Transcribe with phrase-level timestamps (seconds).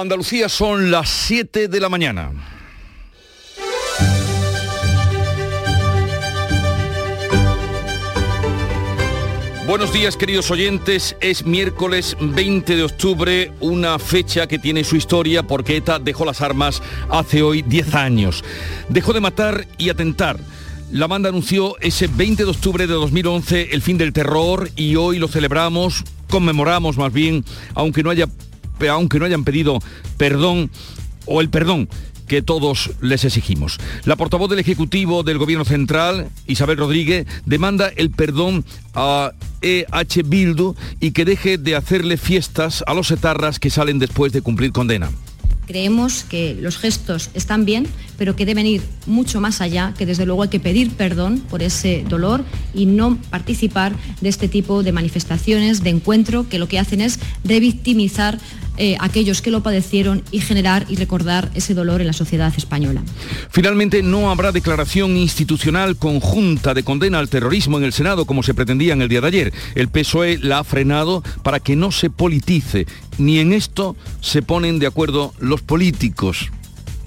[0.00, 2.32] Andalucía son las 7 de la mañana.
[9.66, 15.44] Buenos días queridos oyentes, es miércoles 20 de octubre, una fecha que tiene su historia
[15.44, 18.42] porque ETA dejó las armas hace hoy 10 años.
[18.88, 20.38] Dejó de matar y atentar.
[20.90, 25.18] La banda anunció ese 20 de octubre de 2011 el fin del terror y hoy
[25.18, 27.44] lo celebramos, conmemoramos más bien,
[27.74, 28.26] aunque no, haya,
[28.88, 29.78] aunque no hayan pedido
[30.16, 30.70] perdón
[31.26, 31.88] o el perdón
[32.30, 33.78] que todos les exigimos.
[34.04, 40.76] La portavoz del Ejecutivo del Gobierno Central, Isabel Rodríguez, demanda el perdón a EH Bildu
[41.00, 45.10] y que deje de hacerle fiestas a los etarras que salen después de cumplir condena.
[45.70, 47.86] Creemos que los gestos están bien,
[48.18, 51.62] pero que deben ir mucho más allá, que desde luego hay que pedir perdón por
[51.62, 56.80] ese dolor y no participar de este tipo de manifestaciones, de encuentro, que lo que
[56.80, 58.40] hacen es revictimizar
[58.82, 63.02] eh, aquellos que lo padecieron y generar y recordar ese dolor en la sociedad española.
[63.50, 68.54] Finalmente, no habrá declaración institucional conjunta de condena al terrorismo en el Senado como se
[68.54, 69.52] pretendía en el día de ayer.
[69.74, 72.86] El PSOE la ha frenado para que no se politice.
[73.18, 76.50] Ni en esto se ponen de acuerdo los políticos.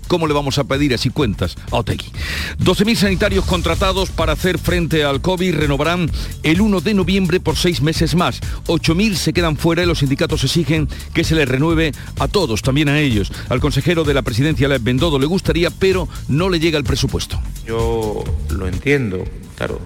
[0.07, 2.11] ¿Cómo le vamos a pedir así cuentas a Otegui?
[2.59, 6.11] 12.000 sanitarios contratados para hacer frente al COVID renovarán
[6.43, 8.39] el 1 de noviembre por seis meses más.
[8.67, 12.89] 8.000 se quedan fuera y los sindicatos exigen que se les renueve a todos, también
[12.89, 13.31] a ellos.
[13.49, 17.41] Al consejero de la presidencia, Lev Bendodo, le gustaría, pero no le llega el presupuesto.
[17.65, 19.23] Yo lo entiendo,
[19.57, 19.79] claro,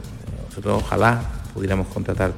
[0.49, 2.33] nosotros ojalá pudiéramos contratar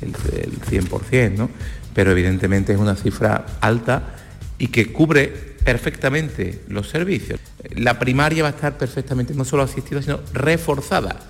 [0.00, 1.50] el, el 100%, ¿no?
[1.94, 4.14] pero evidentemente es una cifra alta
[4.58, 7.38] y que cubre perfectamente los servicios.
[7.76, 11.28] La primaria va a estar perfectamente no solo asistida, sino reforzada.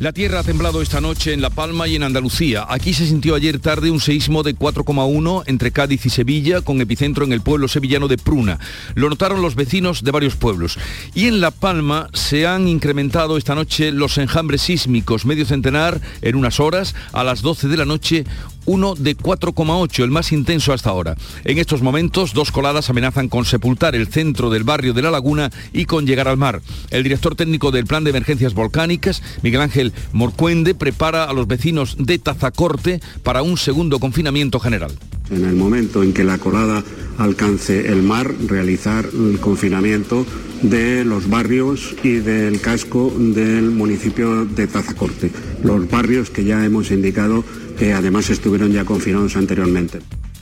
[0.00, 2.66] La tierra ha temblado esta noche en La Palma y en Andalucía.
[2.68, 7.24] Aquí se sintió ayer tarde un seísmo de 4,1 entre Cádiz y Sevilla, con epicentro
[7.24, 8.58] en el pueblo sevillano de Pruna.
[8.94, 10.76] Lo notaron los vecinos de varios pueblos.
[11.14, 16.34] Y en La Palma se han incrementado esta noche los enjambres sísmicos, medio centenar en
[16.34, 18.24] unas horas, a las 12 de la noche,
[18.70, 21.16] uno de 4,8, el más intenso hasta ahora.
[21.44, 25.50] En estos momentos, dos coladas amenazan con sepultar el centro del barrio de La Laguna
[25.72, 26.62] y con llegar al mar.
[26.90, 31.96] El director técnico del Plan de Emergencias Volcánicas, Miguel Ángel Morcuende, prepara a los vecinos
[31.98, 34.92] de Tazacorte para un segundo confinamiento general.
[35.30, 36.84] En el momento en que la colada
[37.18, 40.24] alcance el mar, realizar el confinamiento
[40.62, 45.30] de los barrios y del casco del municipio de Tazacorte.
[45.62, 47.44] Los barrios que ya hemos indicado
[47.80, 50.00] que además estuvieron ya confinados anteriormente.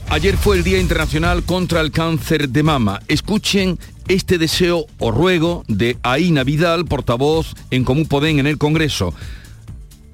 [0.09, 2.99] Ayer fue el Día Internacional contra el Cáncer de Mama.
[3.07, 3.79] Escuchen
[4.09, 9.13] este deseo o ruego de Aina Vidal, portavoz en Común Podén en el Congreso.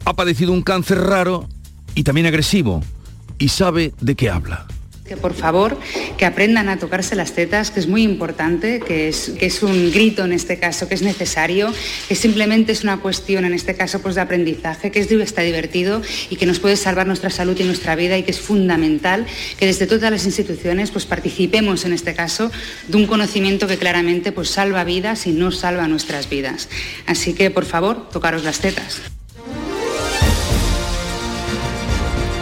[0.05, 1.49] Ha padecido un cáncer raro
[1.95, 2.83] y también agresivo
[3.39, 4.67] y sabe de qué habla
[5.05, 5.77] que por favor
[6.17, 9.91] que aprendan a tocarse las tetas, que es muy importante, que es, que es un
[9.91, 11.71] grito en este caso, que es necesario,
[12.07, 16.01] que simplemente es una cuestión en este caso pues, de aprendizaje, que es, está divertido
[16.31, 19.27] y que nos puede salvar nuestra salud y nuestra vida y que es fundamental
[19.59, 22.51] que desde todas las instituciones pues, participemos en este caso
[22.87, 26.67] de un conocimiento que claramente pues, salva vidas y no salva nuestras vidas.
[27.05, 29.01] Así que por favor, tocaros las tetas.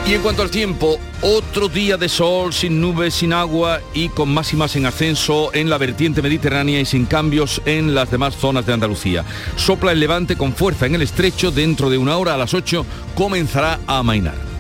[0.06, 4.34] Y en cuanto al tiempo, otro día de sol, sin nubes, sin agua y con
[4.34, 8.74] máximas en ascenso en la vertiente mediterránea y sin cambios en las demás zonas de
[8.74, 9.24] Andalucía.
[9.56, 12.86] Sopla el levante con fuerza en el estrecho, dentro de una hora a las 8
[13.16, 14.53] comenzará a amainar.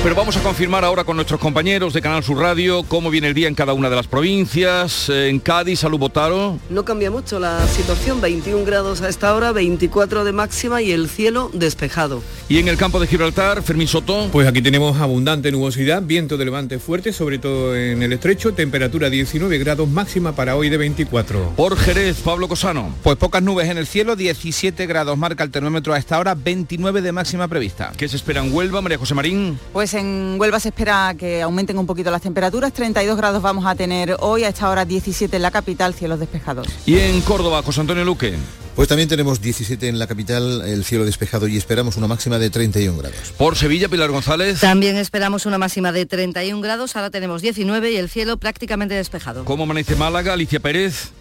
[0.00, 3.34] Pero vamos a confirmar ahora con nuestros compañeros de Canal Sur Radio cómo viene el
[3.34, 5.08] día en cada una de las provincias.
[5.08, 6.56] En Cádiz, Salud Botaro.
[6.70, 11.08] No cambia mucho la situación, 21 grados a esta hora, 24 de máxima y el
[11.08, 12.22] cielo despejado.
[12.48, 14.28] Y en el campo de Gibraltar, Fermín Soto.
[14.30, 19.10] Pues aquí tenemos abundante nubosidad, viento de levante fuerte, sobre todo en el estrecho, temperatura
[19.10, 21.54] 19 grados máxima para hoy de 24.
[21.56, 22.94] Por Jerez, Pablo Cosano.
[23.02, 27.02] Pues pocas nubes en el cielo, 17 grados marca el termómetro a esta hora, 29
[27.02, 27.92] de máxima prevista.
[27.96, 29.58] ¿Qué se espera en Huelva, María José Marín?
[29.72, 32.74] Pues pues en Huelva se espera que aumenten un poquito las temperaturas.
[32.74, 36.68] 32 grados vamos a tener hoy, a esta hora 17 en la capital, cielos despejados.
[36.84, 38.34] ¿Y en Córdoba, José Antonio Luque?
[38.76, 42.50] Pues también tenemos 17 en la capital, el cielo despejado y esperamos una máxima de
[42.50, 43.32] 31 grados.
[43.38, 44.60] Por Sevilla, Pilar González.
[44.60, 49.46] También esperamos una máxima de 31 grados, ahora tenemos 19 y el cielo prácticamente despejado.
[49.46, 51.12] ¿Cómo amanece Málaga, Alicia Pérez?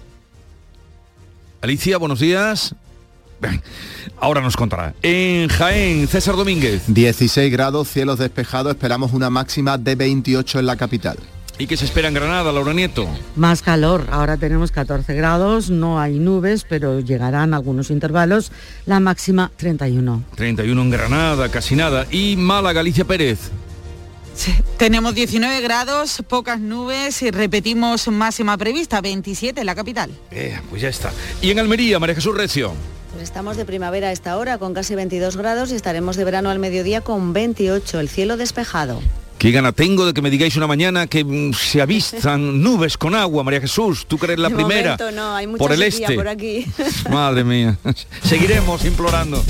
[1.61, 2.75] Alicia, buenos días.
[4.19, 4.93] Ahora nos contará.
[5.01, 6.83] En Jaén, César Domínguez.
[6.87, 11.17] 16 grados, cielos despejados, esperamos una máxima de 28 en la capital.
[11.59, 13.07] ¿Y qué se espera en Granada, Laura Nieto?
[13.35, 18.51] Más calor, ahora tenemos 14 grados, no hay nubes, pero llegarán algunos intervalos,
[18.85, 20.23] la máxima 31.
[20.35, 22.05] 31 en Granada, casi nada.
[22.11, 23.49] Y Málaga, Galicia Pérez.
[24.77, 30.11] Tenemos 19 grados, pocas nubes y repetimos máxima prevista, 27 en la capital.
[30.29, 31.11] Eh, pues ya está.
[31.41, 32.73] Y en Almería, María Jesús Recio.
[33.21, 36.59] Estamos de primavera a esta hora con casi 22 grados y estaremos de verano al
[36.59, 39.01] mediodía con 28, el cielo despejado.
[39.37, 43.13] Qué gana tengo de que me digáis una mañana que mm, se avistan nubes con
[43.15, 44.05] agua, María Jesús.
[44.07, 44.97] Tú crees la De primera.
[44.97, 46.13] momento no, hay mucha por el este.
[46.15, 46.65] por aquí.
[47.11, 47.77] Madre mía.
[48.23, 49.43] Seguiremos implorando.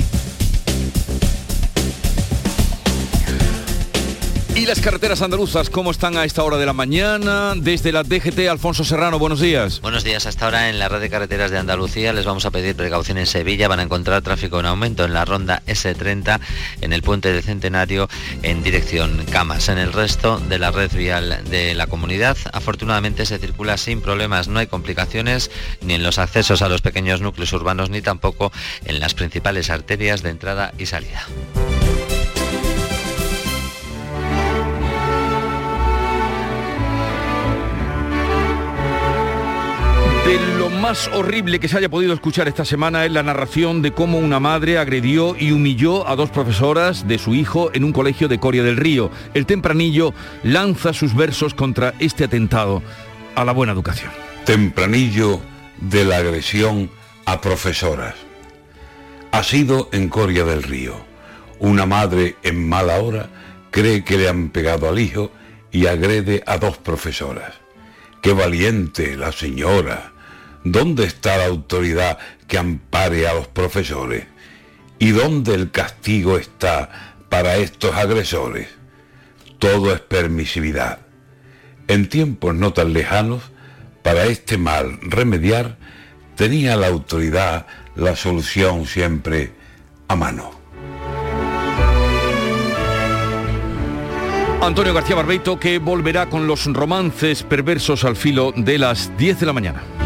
[4.58, 7.54] ¿Y las carreteras andaluzas cómo están a esta hora de la mañana?
[7.54, 9.80] Desde la DGT, Alfonso Serrano, buenos días.
[9.80, 10.26] Buenos días.
[10.26, 13.26] Hasta ahora en la red de carreteras de Andalucía les vamos a pedir precaución en
[13.26, 13.68] Sevilla.
[13.68, 16.40] Van a encontrar tráfico en aumento en la ronda S30,
[16.80, 18.08] en el puente del Centenario,
[18.42, 19.68] en dirección Camas.
[19.68, 24.48] En el resto de la red vial de la comunidad, afortunadamente se circula sin problemas.
[24.48, 25.52] No hay complicaciones
[25.82, 28.50] ni en los accesos a los pequeños núcleos urbanos ni tampoco
[28.86, 31.28] en las principales arterias de entrada y salida.
[40.58, 44.18] Lo más horrible que se haya podido escuchar esta semana es la narración de cómo
[44.18, 48.38] una madre agredió y humilló a dos profesoras de su hijo en un colegio de
[48.38, 49.10] Coria del Río.
[49.32, 52.82] El tempranillo lanza sus versos contra este atentado
[53.36, 54.10] a la buena educación.
[54.44, 55.40] Tempranillo
[55.80, 56.90] de la agresión
[57.24, 58.16] a profesoras.
[59.32, 60.94] Ha sido en Coria del Río.
[61.58, 63.30] Una madre en mala hora
[63.70, 65.30] cree que le han pegado al hijo
[65.72, 67.54] y agrede a dos profesoras.
[68.20, 70.12] Qué valiente la señora.
[70.70, 74.26] ¿Dónde está la autoridad que ampare a los profesores?
[74.98, 78.68] ¿Y dónde el castigo está para estos agresores?
[79.58, 80.98] Todo es permisividad.
[81.86, 83.44] En tiempos no tan lejanos,
[84.02, 85.78] para este mal remediar,
[86.36, 87.66] tenía la autoridad
[87.96, 89.52] la solución siempre
[90.06, 90.50] a mano.
[94.60, 99.46] Antonio García Barbeito que volverá con los romances perversos al filo de las 10 de
[99.46, 99.97] la mañana.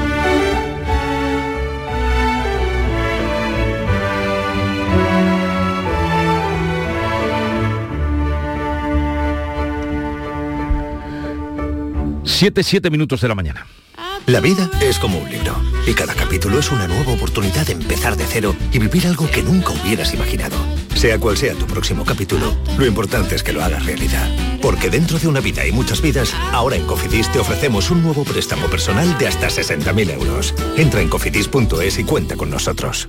[12.25, 13.67] Siete, siete minutos de la mañana.
[14.27, 18.17] La vida es como un libro y cada capítulo es una nueva oportunidad de empezar
[18.17, 20.57] de cero y vivir algo que nunca hubieras imaginado.
[20.95, 24.29] Sea cual sea tu próximo capítulo, lo importante es que lo hagas realidad.
[24.61, 28.23] Porque dentro de una vida y muchas vidas, ahora en Cofidis te ofrecemos un nuevo
[28.23, 30.55] préstamo personal de hasta 60.000 euros.
[30.77, 33.09] Entra en cofidis.es y cuenta con nosotros.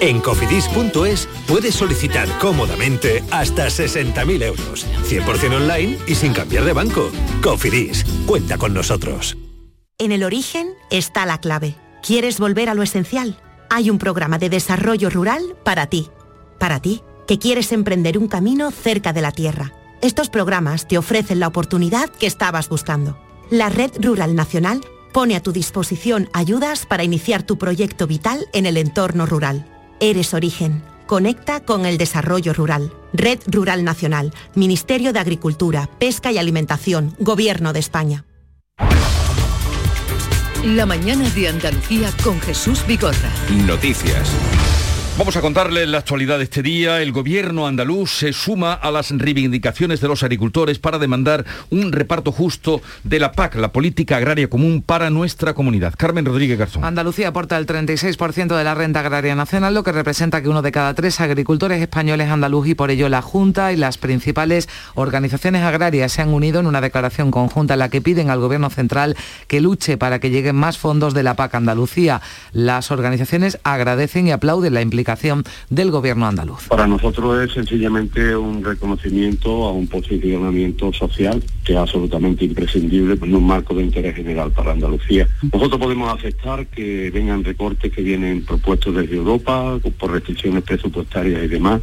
[0.00, 7.10] En cofidis.es puedes solicitar cómodamente hasta 60.000 euros, 100% online y sin cambiar de banco.
[7.42, 9.36] Cofidis, cuenta con nosotros.
[9.98, 11.76] En el origen está la clave.
[12.02, 13.40] ¿Quieres volver a lo esencial?
[13.70, 16.10] Hay un programa de desarrollo rural para ti.
[16.58, 19.72] Para ti, que quieres emprender un camino cerca de la tierra.
[20.02, 23.18] Estos programas te ofrecen la oportunidad que estabas buscando.
[23.50, 24.80] La Red Rural Nacional
[25.12, 29.64] pone a tu disposición ayudas para iniciar tu proyecto vital en el entorno rural.
[30.00, 30.82] Eres origen.
[31.06, 32.92] Conecta con el desarrollo rural.
[33.12, 38.24] Red Rural Nacional, Ministerio de Agricultura, Pesca y Alimentación, Gobierno de España.
[40.64, 43.30] La mañana de Andalucía con Jesús Vigorra.
[43.66, 44.30] Noticias.
[45.16, 47.00] Vamos a contarles la actualidad de este día.
[47.00, 52.32] El gobierno andaluz se suma a las reivindicaciones de los agricultores para demandar un reparto
[52.32, 55.94] justo de la PAC, la política agraria común para nuestra comunidad.
[55.96, 56.84] Carmen Rodríguez Garzón.
[56.84, 60.72] Andalucía aporta el 36% de la renta agraria nacional, lo que representa que uno de
[60.72, 66.10] cada tres agricultores españoles andaluz y por ello la Junta y las principales organizaciones agrarias
[66.10, 69.16] se han unido en una declaración conjunta en la que piden al Gobierno central
[69.46, 72.20] que luche para que lleguen más fondos de la PAC Andalucía.
[72.50, 75.03] Las organizaciones agradecen y aplauden la implicación
[75.70, 76.68] del Gobierno andaluz.
[76.68, 83.34] Para nosotros es sencillamente un reconocimiento a un posicionamiento social que es absolutamente imprescindible en
[83.34, 85.28] un marco de interés general para Andalucía.
[85.52, 91.48] Nosotros podemos aceptar que vengan recortes que vienen propuestos desde Europa por restricciones presupuestarias y
[91.48, 91.80] demás.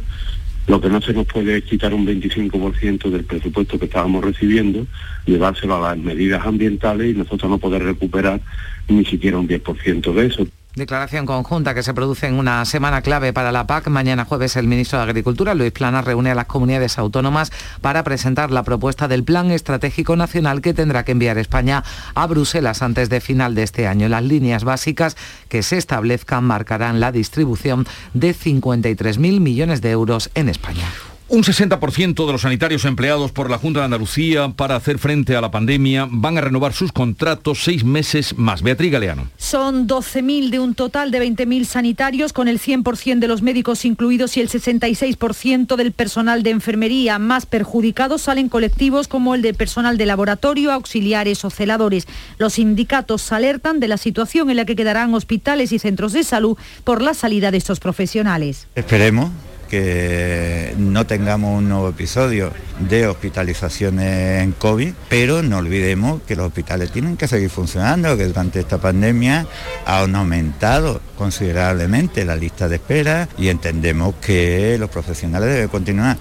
[0.66, 4.86] Lo que no se nos puede es quitar un 25% del presupuesto que estábamos recibiendo,
[5.26, 8.40] llevárselo a las medidas ambientales y nosotros no poder recuperar
[8.88, 10.46] ni siquiera un 10% de eso.
[10.74, 13.88] Declaración conjunta que se produce en una semana clave para la PAC.
[13.88, 17.52] Mañana jueves el ministro de Agricultura, Luis Plana, reúne a las comunidades autónomas
[17.82, 22.80] para presentar la propuesta del Plan Estratégico Nacional que tendrá que enviar España a Bruselas
[22.80, 24.08] antes de final de este año.
[24.08, 25.18] Las líneas básicas
[25.50, 30.88] que se establezcan marcarán la distribución de 53.000 millones de euros en España.
[31.32, 35.40] Un 60% de los sanitarios empleados por la Junta de Andalucía para hacer frente a
[35.40, 38.60] la pandemia van a renovar sus contratos seis meses más.
[38.60, 39.28] Beatriz Galeano.
[39.38, 44.36] Son 12.000 de un total de 20.000 sanitarios, con el 100% de los médicos incluidos
[44.36, 47.18] y el 66% del personal de enfermería.
[47.18, 52.06] Más perjudicados salen colectivos como el de personal de laboratorio, auxiliares o celadores.
[52.36, 56.58] Los sindicatos alertan de la situación en la que quedarán hospitales y centros de salud
[56.84, 58.68] por la salida de estos profesionales.
[58.74, 59.30] Esperemos
[59.72, 62.52] que no tengamos un nuevo episodio
[62.90, 68.26] de hospitalizaciones en COVID, pero no olvidemos que los hospitales tienen que seguir funcionando, que
[68.26, 69.46] durante esta pandemia
[69.86, 76.18] han aumentado considerablemente la lista de espera y entendemos que los profesionales deben continuar.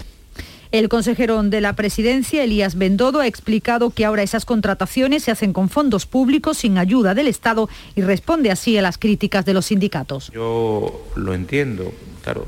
[0.71, 5.51] El consejero de la presidencia, Elías Bendodo, ha explicado que ahora esas contrataciones se hacen
[5.51, 7.67] con fondos públicos sin ayuda del Estado
[7.97, 10.31] y responde así a las críticas de los sindicatos.
[10.33, 11.91] Yo lo entiendo,
[12.23, 12.47] claro,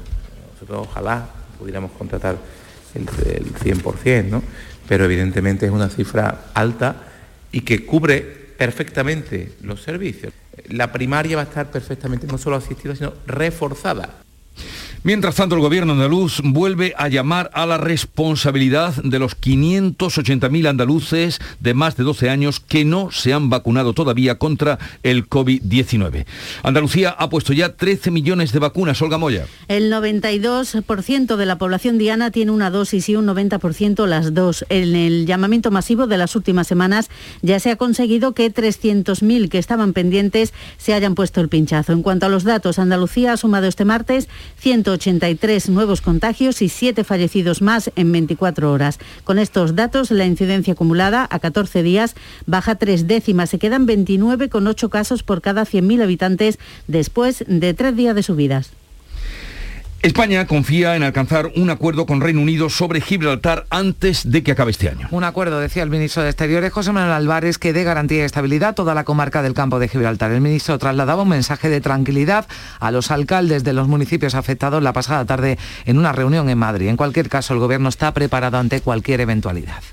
[0.70, 1.30] ojalá
[1.60, 2.38] pudiéramos contratar
[2.96, 4.44] el, 100%, ¿no?
[4.88, 6.96] pero evidentemente es una cifra alta
[7.52, 8.22] y que cubre
[8.58, 10.34] perfectamente los servicios.
[10.70, 14.23] La primaria va a estar perfectamente no solo asistida, sino reforzada.
[15.06, 21.42] Mientras tanto, el gobierno andaluz vuelve a llamar a la responsabilidad de los 580.000 andaluces
[21.60, 26.26] de más de 12 años que no se han vacunado todavía contra el COVID-19.
[26.64, 29.02] Andalucía ha puesto ya 13 millones de vacunas.
[29.02, 29.46] Olga Moya.
[29.68, 34.66] El 92% de la población diana tiene una dosis y un 90% las dos.
[34.70, 37.10] En el llamamiento masivo de las últimas semanas
[37.42, 41.92] ya se ha conseguido que 300.000 que estaban pendientes se hayan puesto el pinchazo.
[41.92, 44.30] En cuanto a los datos, Andalucía ha sumado este martes
[44.60, 49.00] 100 183 nuevos contagios y 7 fallecidos más en 24 horas.
[49.24, 53.50] Con estos datos, la incidencia acumulada a 14 días baja tres décimas.
[53.50, 58.24] Se quedan 29 con 8 casos por cada 100.000 habitantes después de tres días de
[58.24, 58.72] subidas.
[60.04, 64.72] España confía en alcanzar un acuerdo con Reino Unido sobre Gibraltar antes de que acabe
[64.72, 65.08] este año.
[65.12, 68.72] Un acuerdo, decía el ministro de Exteriores, José Manuel Álvarez, que dé garantía y estabilidad
[68.72, 70.34] a toda la comarca del campo de Gibraltar.
[70.34, 72.48] El ministro trasladaba un mensaje de tranquilidad
[72.82, 76.90] a los alcaldes de los municipios afectados la pasada tarde en una reunión en Madrid.
[76.90, 79.84] En cualquier caso, el Gobierno está preparado ante cualquier eventualidad.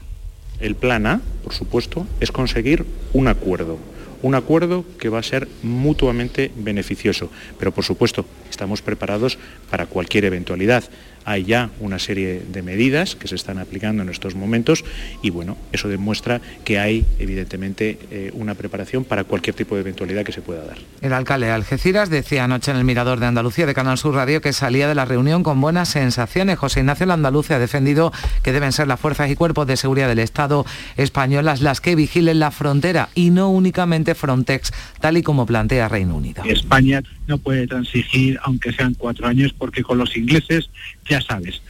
[0.59, 3.79] El plan A, por supuesto, es conseguir un acuerdo
[4.23, 7.31] un acuerdo que va a ser mutuamente beneficioso.
[7.59, 8.27] Pero por supuesto,
[8.61, 9.39] estamos preparados
[9.71, 10.85] para cualquier eventualidad.
[11.25, 14.85] Hay ya una serie de medidas que se están aplicando en estos momentos
[15.23, 20.25] y bueno, eso demuestra que hay evidentemente eh, una preparación para cualquier tipo de eventualidad
[20.25, 20.79] que se pueda dar.
[21.01, 24.41] El alcalde de Algeciras decía anoche en el Mirador de Andalucía de Canal Sur Radio
[24.41, 26.59] que salía de la reunión con buenas sensaciones.
[26.59, 28.13] José Ignacio Landaluce ha defendido
[28.43, 32.41] que deben ser las fuerzas y cuerpos de seguridad del Estado españolas las que vigilen
[32.41, 36.43] la frontera y no únicamente Frontex, tal y como plantea Reino Unido.
[36.45, 40.71] España no puede transigir, aunque sean cuatro años, porque con los ingleses,
[41.09, 41.63] ya sabes,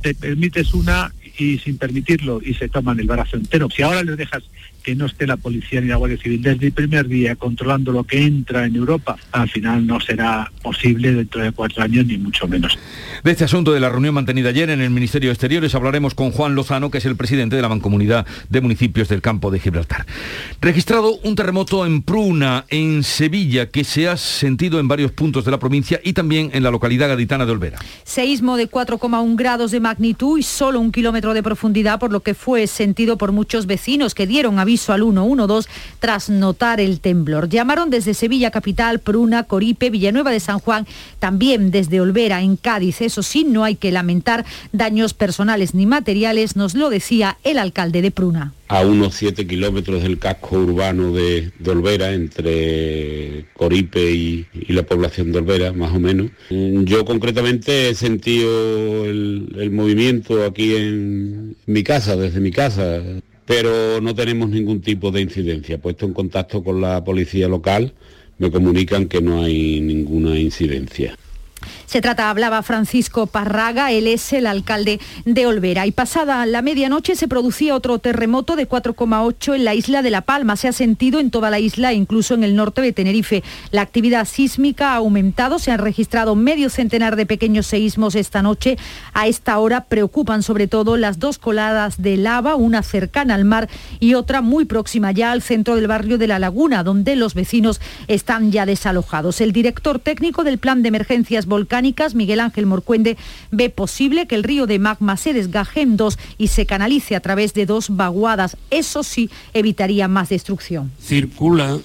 [0.00, 3.68] te permites una y sin permitirlo y se toman el brazo entero.
[3.70, 4.42] Si ahora les dejas
[4.86, 8.04] que no esté la policía ni la Guardia Civil desde el primer día controlando lo
[8.04, 12.46] que entra en Europa, al final no será posible dentro de cuatro años ni mucho
[12.46, 12.78] menos.
[13.24, 16.30] De este asunto de la reunión mantenida ayer en el Ministerio de Exteriores hablaremos con
[16.30, 20.06] Juan Lozano, que es el presidente de la Mancomunidad de Municipios del Campo de Gibraltar.
[20.60, 25.50] Registrado un terremoto en Pruna, en Sevilla, que se ha sentido en varios puntos de
[25.50, 27.80] la provincia y también en la localidad gaditana de Olvera.
[28.04, 32.34] Seísmo de 4,1 grados de magnitud y solo un kilómetro de profundidad, por lo que
[32.34, 35.68] fue sentido por muchos vecinos que dieron aviso al 112
[35.98, 37.48] tras notar el temblor.
[37.48, 40.86] Llamaron desde Sevilla Capital, Pruna, Coripe, Villanueva de San Juan,
[41.18, 43.00] también desde Olvera, en Cádiz.
[43.00, 48.02] Eso sí, no hay que lamentar daños personales ni materiales, nos lo decía el alcalde
[48.02, 54.82] de Pruna a unos 7 kilómetros del casco urbano de, Olvera, entre Coripe y, la
[54.82, 56.30] población de Olvera, más o menos.
[56.50, 63.00] Yo concretamente he sentido el movimiento aquí en mi casa, desde mi casa
[63.46, 65.78] pero no tenemos ningún tipo de incidencia.
[65.78, 67.92] Puesto en contacto con la policía local,
[68.38, 71.16] me comunican que no hay ninguna incidencia.
[71.86, 75.86] Se trata, hablaba Francisco Parraga, él es el alcalde de Olvera.
[75.86, 80.22] Y pasada la medianoche se producía otro terremoto de 4,8 en la isla de La
[80.22, 80.56] Palma.
[80.56, 83.44] Se ha sentido en toda la isla, incluso en el norte de Tenerife.
[83.70, 88.76] La actividad sísmica ha aumentado, se han registrado medio centenar de pequeños seísmos esta noche.
[89.14, 93.68] A esta hora preocupan sobre todo las dos coladas de lava, una cercana al mar
[94.00, 97.80] y otra muy próxima ya al centro del barrio de La Laguna, donde los vecinos
[98.08, 99.40] están ya desalojados.
[99.40, 101.46] El director técnico del Plan de Emergencias
[102.14, 103.16] Miguel Ángel Morcuende,
[103.50, 107.20] ve posible que el río de magma se desgaje en dos y se canalice a
[107.20, 108.56] través de dos vaguadas.
[108.70, 110.92] Eso sí evitaría más destrucción.
[111.00, 111.78] Circula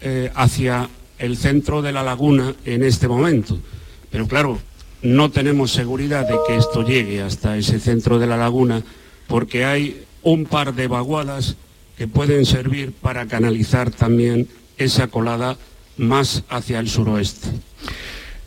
[0.00, 3.58] eh, hacia el centro de la laguna en este momento,
[4.10, 4.58] pero claro,
[5.02, 8.82] no tenemos seguridad de que esto llegue hasta ese centro de la laguna
[9.26, 11.56] porque hay un par de vaguadas
[11.96, 15.56] que pueden servir para canalizar también esa colada
[15.96, 17.48] más hacia el suroeste.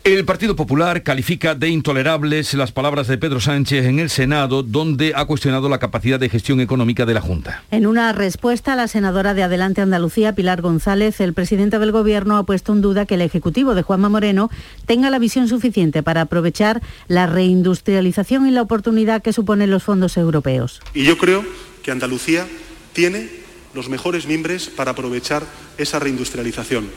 [0.04, 5.14] El Partido Popular califica de intolerables las palabras de Pedro Sánchez en el Senado, donde
[5.16, 7.64] ha cuestionado la capacidad de gestión económica de la Junta.
[7.70, 12.36] En una respuesta a la senadora de Adelante Andalucía, Pilar González, el presidente del Gobierno
[12.36, 14.50] ha puesto en duda que el Ejecutivo de Juanma Moreno
[14.84, 20.18] tenga la visión suficiente para aprovechar la reindustrialización y la oportunidad que suponen los fondos
[20.18, 20.82] europeos.
[20.92, 21.42] Y yo creo
[21.82, 22.46] que Andalucía
[22.92, 23.30] tiene
[23.72, 25.44] los mejores mimbres para aprovechar
[25.78, 26.90] esa reindustrialización.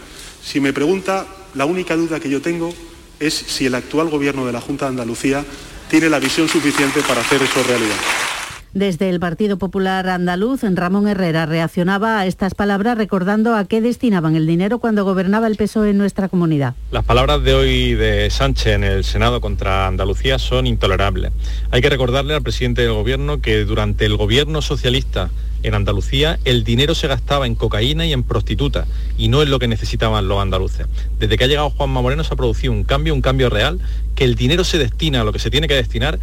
[0.44, 2.74] Si me pregunta, la única duda que yo tengo
[3.20, 5.46] es si el actual gobierno de la Junta de Andalucía
[5.90, 7.96] tiene la visión suficiente para hacer eso realidad.
[8.74, 14.36] Desde el Partido Popular Andaluz, Ramón Herrera reaccionaba a estas palabras recordando a qué destinaban
[14.36, 16.76] el dinero cuando gobernaba el PSOE en nuestra comunidad.
[16.92, 21.32] Las palabras de hoy de Sánchez en el Senado contra Andalucía son intolerables.
[21.72, 25.32] Hay que recordarle al presidente del Gobierno que durante el gobierno socialista
[25.68, 29.60] en Andalucía el dinero se gastaba en cocaína y en prostitutas y no es lo
[29.60, 30.88] que necesitaban los andaluces.
[31.20, 33.80] Desde que ha llegado Juanma Moreno se ha producido un cambio, un cambio real,
[34.16, 36.20] que el dinero se destina a lo que se tiene que destinar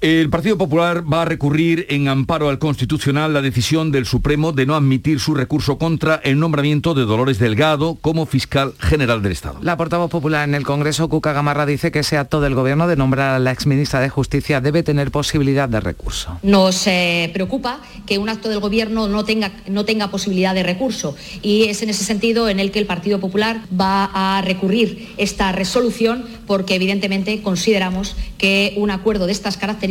[0.00, 4.64] el Partido Popular va a recurrir en amparo al Constitucional la decisión del Supremo de
[4.64, 9.58] no admitir su recurso contra el nombramiento de Dolores Delgado como fiscal general del Estado.
[9.60, 12.96] La portavoz popular en el Congreso, Cuca Gamarra, dice que ese acto del Gobierno de
[12.96, 16.38] nombrar a la exministra de Justicia debe tener posibilidad de recurso.
[16.42, 21.14] Nos eh, preocupa que un acto del Gobierno no tenga, no tenga posibilidad de recurso
[21.42, 25.52] y es en ese sentido en el que el Partido Popular va a recurrir esta
[25.52, 29.89] resolución porque evidentemente consideramos que un acuerdo de estas características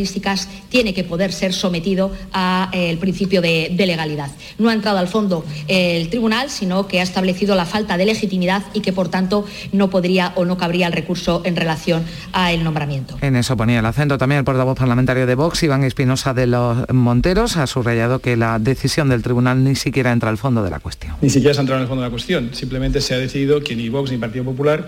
[0.70, 4.30] tiene que poder ser sometido al eh, principio de, legalidad.
[4.58, 8.64] No ha entrado al fondo el tribunal, sino que ha establecido la falta de legitimidad
[8.74, 12.04] y que por tanto no podría o no cabría el recurso en relación
[12.34, 13.18] al nombramiento.
[13.22, 16.78] En eso ponía el acento también el portavoz parlamentario de Vox, Iván Espinosa de los
[16.94, 20.80] Monteros, ha subrayado que la decisión del tribunal ni siquiera entra al fondo de la
[20.80, 21.16] cuestión.
[21.22, 23.62] Ni siquiera se ha entrado en el fondo de la cuestión, simplemente se ha decidido
[23.62, 24.88] que ni Vox ni Partido Popular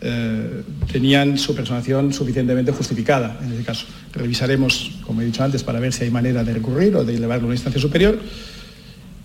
[0.00, 3.86] eh, tenían su personación suficientemente justificada en ese caso.
[4.14, 7.44] Revisaremos, como he dicho antes, para ver si hay manera de recurrir o de elevarlo
[7.44, 8.18] a una instancia superior.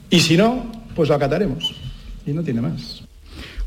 [0.10, 1.74] Y si no, pues lo acataremos.
[2.26, 3.05] Y no tiene más.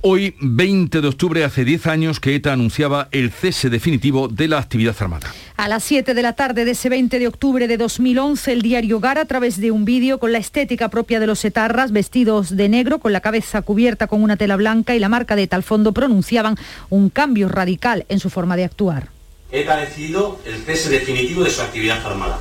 [0.01, 4.59] Hoy, 20 de octubre, hace 10 años que ETA anunciaba el cese definitivo de la
[4.59, 5.35] actividad armada.
[5.57, 9.01] A las 7 de la tarde de ese 20 de octubre de 2011, el diario
[9.01, 12.69] Gara, a través de un vídeo con la estética propia de los etarras, vestidos de
[12.69, 15.91] negro, con la cabeza cubierta con una tela blanca y la marca de tal fondo,
[15.93, 16.55] pronunciaban
[16.91, 19.09] un cambio radical en su forma de actuar.
[19.51, 22.39] ETA ha decidido el cese definitivo de su actividad armada.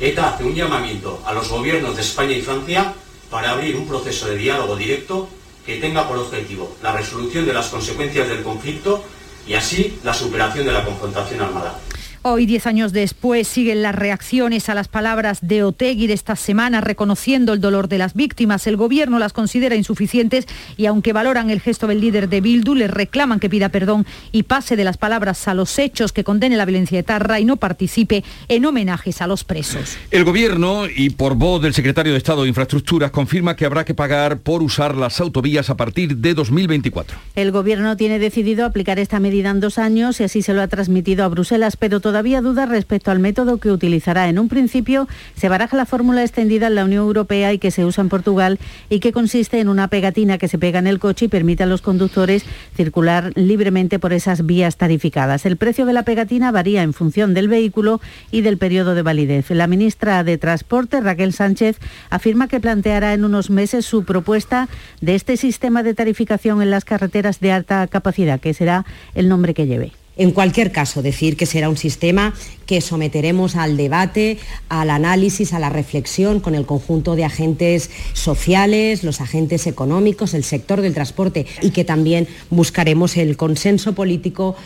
[0.00, 2.94] ETA hace un llamamiento a los gobiernos de España y Francia
[3.30, 5.28] para abrir un proceso de diálogo directo
[5.66, 9.04] que tenga por objetivo la resolución de las consecuencias del conflicto
[9.46, 11.78] y así la superación de la confrontación armada.
[12.28, 16.80] Hoy, diez años después, siguen las reacciones a las palabras de Otegui de esta semana,
[16.80, 18.66] reconociendo el dolor de las víctimas.
[18.66, 22.90] El gobierno las considera insuficientes y aunque valoran el gesto del líder de Bildu, les
[22.90, 26.64] reclaman que pida perdón y pase de las palabras a los hechos, que condene la
[26.64, 29.96] violencia de Tarra y no participe en homenajes a los presos.
[30.10, 33.94] El gobierno, y por voz del secretario de Estado de Infraestructuras, confirma que habrá que
[33.94, 37.16] pagar por usar las autovías a partir de 2024.
[37.36, 40.66] El gobierno tiene decidido aplicar esta medida en dos años y así se lo ha
[40.66, 44.30] transmitido a Bruselas, pero todavía todavía dudas respecto al método que utilizará.
[44.30, 47.84] En un principio se baraja la fórmula extendida en la Unión Europea y que se
[47.84, 51.26] usa en Portugal y que consiste en una pegatina que se pega en el coche
[51.26, 55.44] y permite a los conductores circular libremente por esas vías tarificadas.
[55.44, 58.00] El precio de la pegatina varía en función del vehículo
[58.30, 59.50] y del periodo de validez.
[59.50, 64.70] La ministra de Transporte, Raquel Sánchez, afirma que planteará en unos meses su propuesta
[65.02, 69.52] de este sistema de tarificación en las carreteras de alta capacidad, que será el nombre
[69.52, 69.92] que lleve.
[70.16, 74.38] En cualquier caso, decir que será un sistema que someteremos al debate,
[74.70, 80.44] al análisis, a la reflexión con el conjunto de agentes sociales, los agentes económicos, el
[80.44, 84.56] sector del transporte y que también buscaremos el consenso político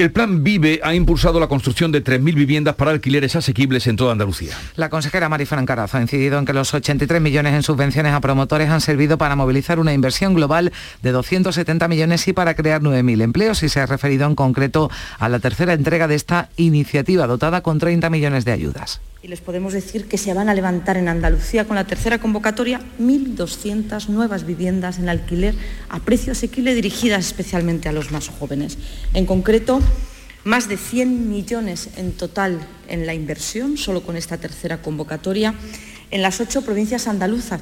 [0.00, 4.12] El plan Vive ha impulsado la construcción de 3.000 viviendas para alquileres asequibles en toda
[4.12, 4.56] Andalucía.
[4.76, 8.70] La consejera Marifran Carazo ha incidido en que los 83 millones en subvenciones a promotores
[8.70, 13.62] han servido para movilizar una inversión global de 270 millones y para crear 9.000 empleos
[13.62, 17.78] y se ha referido en concreto a la tercera entrega de esta iniciativa dotada con
[17.78, 19.02] 30 millones de ayudas.
[19.22, 22.80] Y les podemos decir que se van a levantar en Andalucía con la tercera convocatoria
[22.98, 25.54] 1.200 nuevas viviendas en alquiler
[25.90, 28.78] a precio asequible dirigidas especialmente a los más jóvenes.
[29.12, 29.80] En concreto,
[30.44, 35.54] más de 100 millones en total en la inversión, solo con esta tercera convocatoria,
[36.10, 37.60] en las ocho provincias andaluzas.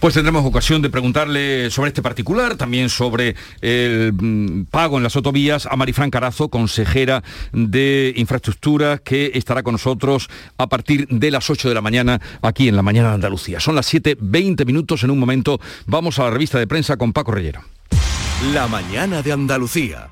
[0.00, 5.16] Pues tendremos ocasión de preguntarle sobre este particular, también sobre el mm, pago en las
[5.16, 7.22] autovías a Marifran Carazo, consejera
[7.52, 12.68] de Infraestructura, que estará con nosotros a partir de las 8 de la mañana aquí
[12.68, 13.60] en la Mañana de Andalucía.
[13.60, 15.60] Son las 7.20 minutos en un momento.
[15.86, 17.62] Vamos a la revista de prensa con Paco Reyero.
[18.52, 20.08] La Mañana de Andalucía.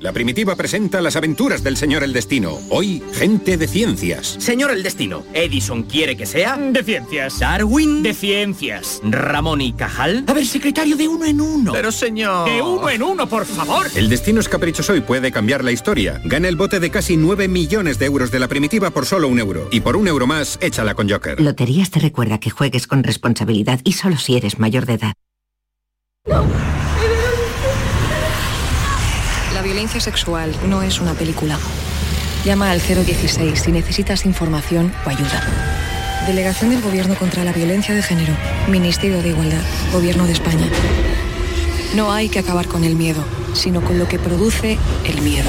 [0.00, 2.58] La primitiva presenta las aventuras del señor El Destino.
[2.70, 4.34] Hoy, gente de ciencias.
[4.38, 6.56] Señor El Destino, ¿Edison quiere que sea?
[6.56, 7.38] De ciencias.
[7.38, 8.02] ¿Darwin?
[8.02, 9.02] De ciencias.
[9.04, 10.24] ¿Ramón y Cajal?
[10.26, 11.72] A ver, secretario, de uno en uno.
[11.74, 12.48] Pero señor...
[12.48, 13.88] De uno en uno, por favor.
[13.94, 16.18] El Destino es caprichoso y puede cambiar la historia.
[16.24, 19.38] Gana el bote de casi 9 millones de euros de la primitiva por solo un
[19.38, 19.68] euro.
[19.70, 21.38] Y por un euro más, échala con Joker.
[21.38, 25.12] Loterías te recuerda que juegues con responsabilidad y solo si eres mayor de edad.
[29.70, 31.56] Violencia sexual no es una película.
[32.44, 35.44] Llama al 016 si necesitas información o ayuda.
[36.26, 38.34] Delegación del Gobierno contra la Violencia de Género.
[38.66, 39.62] Ministerio de Igualdad.
[39.92, 40.66] Gobierno de España.
[41.94, 45.48] No hay que acabar con el miedo, sino con lo que produce el miedo.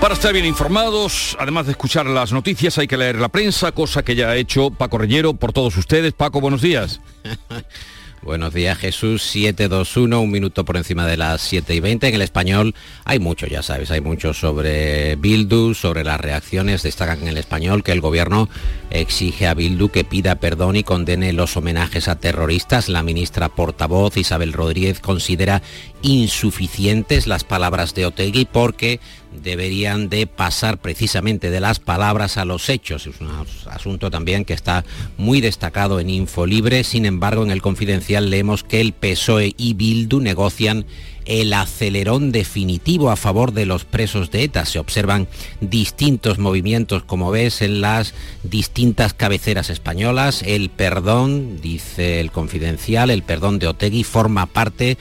[0.00, 4.04] Para estar bien informados, además de escuchar las noticias, hay que leer la prensa, cosa
[4.04, 6.12] que ya ha hecho Paco Reñero por todos ustedes.
[6.12, 7.00] Paco, buenos días.
[8.20, 12.08] Buenos días Jesús, 721, un minuto por encima de las 7 y 20.
[12.08, 16.82] En el español hay mucho, ya sabes, hay mucho sobre Bildu, sobre las reacciones.
[16.82, 18.48] Destacan en el español que el gobierno
[18.90, 22.88] exige a Bildu que pida perdón y condene los homenajes a terroristas.
[22.88, 25.62] La ministra portavoz Isabel Rodríguez considera
[26.02, 28.98] insuficientes las palabras de Otegui porque
[29.32, 33.06] deberían de pasar precisamente de las palabras a los hechos.
[33.06, 33.30] Es un
[33.70, 34.84] asunto también que está
[35.16, 36.84] muy destacado en Infolibre.
[36.84, 40.86] Sin embargo, en el confidencial leemos que el PSOE y Bildu negocian
[41.28, 44.64] el acelerón definitivo a favor de los presos de ETA.
[44.64, 45.28] Se observan
[45.60, 50.42] distintos movimientos, como ves, en las distintas cabeceras españolas.
[50.42, 54.96] El perdón, dice el confidencial, el perdón de Otegui forma parte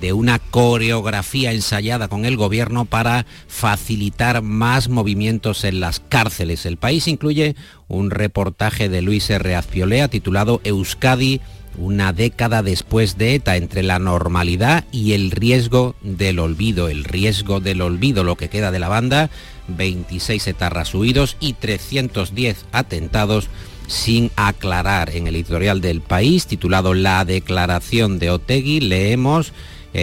[0.00, 6.66] de una coreografía ensayada con el gobierno para facilitar más movimientos en las cárceles.
[6.66, 7.56] El país incluye
[7.88, 9.54] un reportaje de Luis R.
[9.54, 11.40] Azpiolea titulado Euskadi,
[11.78, 16.88] una década después de ETA, entre la normalidad y el riesgo del olvido.
[16.88, 19.30] El riesgo del olvido, lo que queda de la banda,
[19.68, 23.48] 26 etarras huidos y 310 atentados
[23.86, 25.14] sin aclarar.
[25.14, 29.52] En el editorial del país, titulado La declaración de Otegui, leemos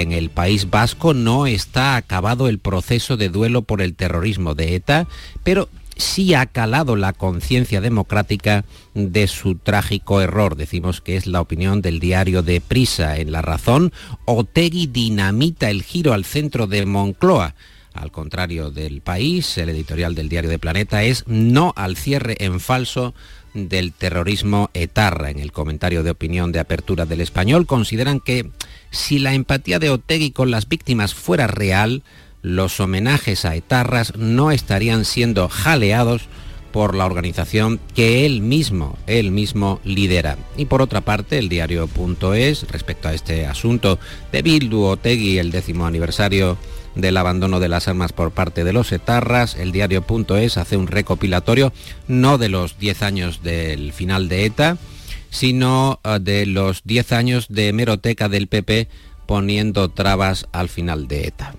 [0.01, 4.75] en el País Vasco no está acabado el proceso de duelo por el terrorismo de
[4.75, 5.07] ETA,
[5.43, 10.55] pero sí ha calado la conciencia democrática de su trágico error.
[10.55, 13.17] Decimos que es la opinión del diario de Prisa.
[13.17, 13.93] En La Razón,
[14.25, 17.53] Otegui dinamita el giro al centro de Moncloa.
[17.93, 22.59] Al contrario del país, el editorial del diario de Planeta es no al cierre en
[22.59, 23.13] falso
[23.53, 25.29] del terrorismo etarra.
[25.29, 28.49] En el comentario de opinión de apertura del español consideran que
[28.93, 32.03] si la empatía de Otegui con las víctimas fuera real,
[32.43, 36.29] los homenajes a etarras no estarían siendo jaleados
[36.71, 40.37] por la organización que él mismo, él mismo lidera.
[40.57, 43.99] Y por otra parte, el diario.es, respecto a este asunto
[44.31, 46.57] de Bildu Otegui, el décimo aniversario
[46.95, 49.55] del abandono de las armas por parte de los etarras.
[49.55, 51.73] El diario.es hace un recopilatorio
[52.07, 54.77] no de los 10 años del final de ETA,
[55.33, 58.87] sino eh, de los 10 años de hemeroteca del PP
[59.25, 61.55] poniendo trabas al final de ETA.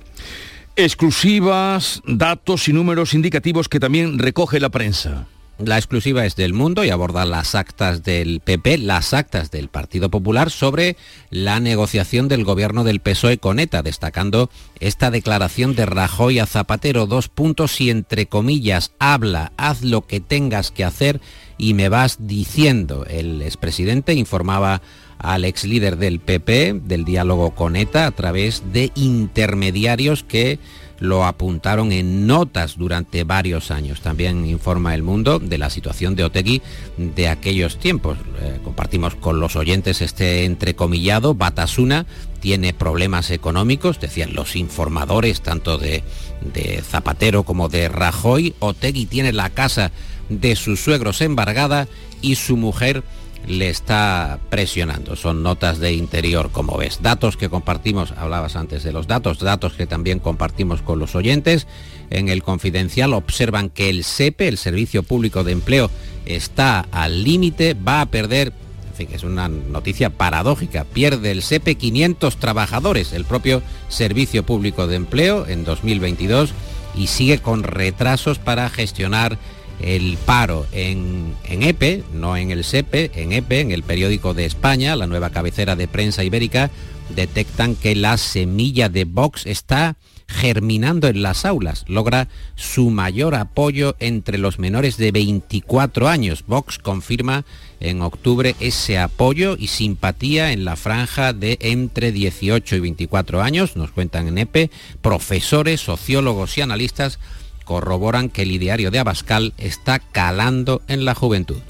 [0.77, 5.27] Exclusivas, datos y números indicativos que también recoge la prensa.
[5.59, 10.11] La exclusiva es del mundo y aborda las actas del PP, las actas del Partido
[10.11, 10.97] Popular sobre
[11.31, 17.07] la negociación del gobierno del PSOE con ETA, destacando esta declaración de Rajoy a Zapatero,
[17.07, 21.21] dos puntos y entre comillas, habla, haz lo que tengas que hacer
[21.59, 23.07] y me vas diciendo.
[23.09, 24.83] El expresidente informaba
[25.19, 30.59] al ex líder del PP del diálogo con ETA a través de intermediarios que
[31.01, 34.01] lo apuntaron en notas durante varios años.
[34.01, 36.63] También informa El Mundo de la situación de Otegui
[36.97, 38.19] de aquellos tiempos.
[38.41, 41.35] Eh, compartimos con los oyentes este entrecomillado.
[41.35, 42.07] Batasuna
[42.41, 46.05] tiene problemas económicos, decían los informadores tanto de,
[46.53, 48.55] de Zapatero como de Rajoy.
[48.61, 49.91] Otegui tiene la casa
[50.29, 51.89] de sus suegros embargada
[52.23, 53.03] y su mujer
[53.47, 55.17] le está presionando.
[55.17, 57.01] Son notas de interior, como ves.
[57.03, 61.67] Datos que compartimos, hablabas antes de los datos, datos que también compartimos con los oyentes.
[62.11, 65.91] En el confidencial observan que el SEPE, el Servicio Público de Empleo,
[66.27, 68.53] está al límite, va a perder,
[68.91, 74.87] en fin, es una noticia paradójica, pierde el SEPE 500 trabajadores, el propio Servicio Público
[74.87, 76.55] de Empleo en 2022
[76.97, 79.39] y sigue con retrasos para gestionar
[79.81, 84.97] el paro en, EPE, no en el SEPE, en EPE, en el periódico de España,
[84.97, 86.71] la nueva cabecera de prensa ibérica,
[87.15, 93.95] detectan que la semilla de Vox está germinando en las aulas, logra su mayor apoyo
[94.01, 96.45] entre los menores de 24 años.
[96.47, 97.45] Vox confirma
[97.81, 103.77] en octubre ese apoyo y simpatía en la franja de entre 18 y 24 años,
[103.77, 104.71] nos cuentan en EPE,
[105.03, 107.19] profesores, sociólogos y analistas
[107.65, 111.61] corroboran que el ideario de Abascal está calando en la juventud.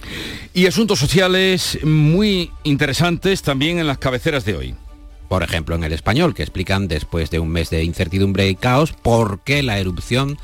[0.52, 4.74] Y asuntos sociales muy interesantes también en las cabeceras de hoy.
[5.28, 8.92] Por ejemplo, en el español, que explican después de un mes de incertidumbre y caos
[8.92, 10.38] por qué la erupción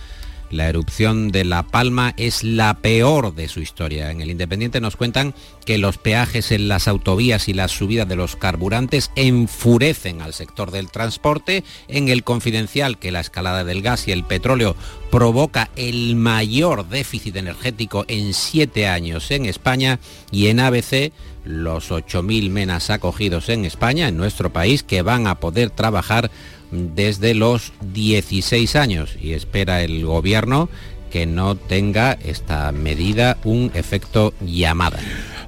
[0.51, 4.11] la erupción de La Palma es la peor de su historia.
[4.11, 5.35] En el Independiente nos cuentan
[5.65, 10.71] que los peajes en las autovías y la subida de los carburantes enfurecen al sector
[10.71, 11.65] del transporte.
[11.89, 14.77] En el Confidencial que la escalada del gas y el petróleo
[15.11, 19.99] provoca el mayor déficit energético en siete años en España
[20.31, 21.13] y en ABC
[21.45, 26.31] los 8.000 menas acogidos en España, en nuestro país, que van a poder trabajar
[26.71, 30.69] desde los 16 años y espera el gobierno
[31.11, 35.01] que no tenga esta medida un efecto llamada.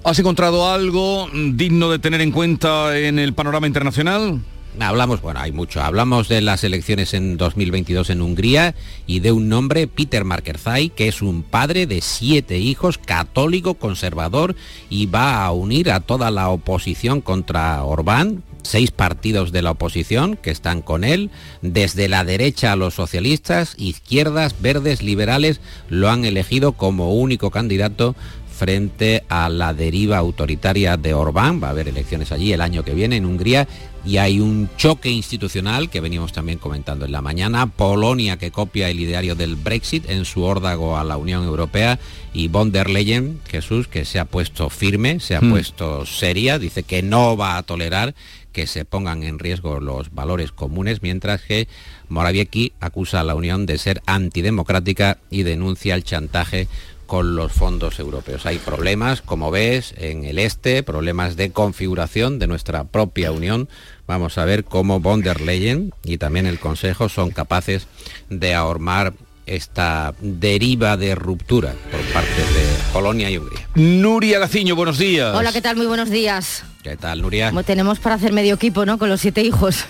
[0.05, 4.41] ¿Has encontrado algo digno de tener en cuenta en el panorama internacional?
[4.81, 5.83] Hablamos, bueno, hay mucho.
[5.83, 8.75] Hablamos de las elecciones en 2022 en Hungría
[9.07, 14.57] y de un nombre, Peter Markerzai, que es un padre de siete hijos, católico, conservador,
[14.89, 20.37] y va a unir a toda la oposición contra Orbán, seis partidos de la oposición
[20.37, 26.25] que están con él, desde la derecha a los socialistas, izquierdas, verdes, liberales, lo han
[26.25, 28.15] elegido como único candidato
[28.53, 31.61] frente a la deriva autoritaria de Orbán.
[31.61, 33.67] Va a haber elecciones allí el año que viene en Hungría
[34.05, 37.67] y hay un choque institucional que veníamos también comentando en la mañana.
[37.67, 41.99] Polonia que copia el ideario del Brexit en su órdago a la Unión Europea
[42.33, 45.51] y von der Leyen, Jesús, que se ha puesto firme, se ha hmm.
[45.51, 48.15] puesto seria, dice que no va a tolerar
[48.53, 51.69] que se pongan en riesgo los valores comunes, mientras que
[52.09, 56.69] Morawiecki acusa a la Unión de ser antidemocrática y denuncia el chantaje
[57.07, 58.47] con los fondos europeos.
[58.47, 63.69] Hay problemas, como ves, en el este, problemas de configuración de nuestra propia Unión.
[64.07, 67.87] Vamos a ver cómo von der Leyen y también el Consejo son capaces
[68.31, 69.13] de ahormar
[69.47, 73.69] esta deriva de ruptura por parte de Polonia y Hungría.
[73.75, 75.35] Nuria Gaciño, buenos días.
[75.35, 75.77] Hola, ¿qué tal?
[75.77, 76.65] Muy buenos días.
[76.83, 77.51] ¿Qué tal, Nuria?
[77.51, 78.99] Como tenemos para hacer medio equipo, ¿no?
[78.99, 79.85] Con los siete hijos.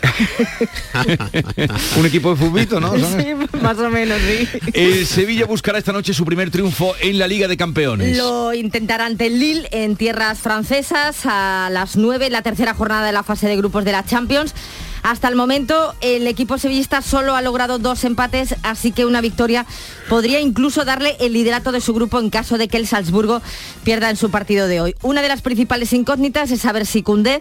[1.96, 2.92] Un equipo de futbito, ¿no?
[3.12, 4.48] Sí, más o menos, sí.
[4.74, 8.16] El Sevilla buscará esta noche su primer triunfo en la Liga de Campeones.
[8.18, 13.12] Lo intentará ante el Lille en tierras francesas a las 9, la tercera jornada de
[13.12, 14.54] la fase de grupos de la Champions.
[15.02, 19.66] Hasta el momento el equipo sevillista solo ha logrado dos empates, así que una victoria
[20.08, 23.42] podría incluso darle el liderato de su grupo en caso de que el Salzburgo
[23.82, 24.94] pierda en su partido de hoy.
[25.02, 27.40] Una de las principales incógnitas es saber si Cundé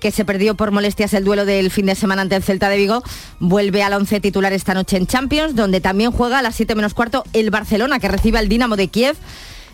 [0.00, 2.78] que se perdió por molestias el duelo del fin de semana ante el Celta de
[2.78, 3.02] Vigo,
[3.38, 6.94] vuelve al once titular esta noche en Champions, donde también juega a las 7 menos
[6.94, 9.16] cuarto el Barcelona, que recibe al Dinamo de Kiev.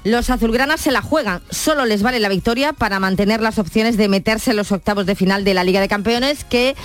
[0.04, 4.08] Los azulgranas se la juegan, solo les vale la victoria para mantener las opciones de
[4.08, 6.76] meterse en los octavos de final de la Liga de Campeones, que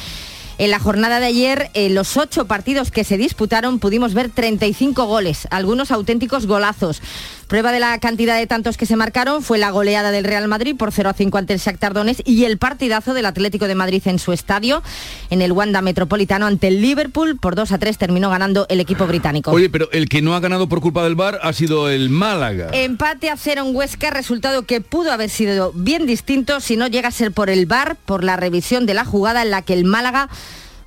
[0.61, 5.07] en la jornada de ayer, en los ocho partidos que se disputaron, pudimos ver 35
[5.07, 7.01] goles, algunos auténticos golazos.
[7.51, 10.73] Prueba de la cantidad de tantos que se marcaron fue la goleada del Real Madrid
[10.77, 14.01] por 0 a 5 ante el Shakhtar Donetsk y el partidazo del Atlético de Madrid
[14.05, 14.81] en su estadio,
[15.29, 19.05] en el Wanda Metropolitano ante el Liverpool por 2 a 3 terminó ganando el equipo
[19.05, 19.51] británico.
[19.51, 22.69] Oye, pero el que no ha ganado por culpa del VAR ha sido el Málaga.
[22.71, 27.09] Empate a cero en Huesca, resultado que pudo haber sido bien distinto si no llega
[27.09, 29.83] a ser por el VAR, por la revisión de la jugada en la que el
[29.83, 30.29] Málaga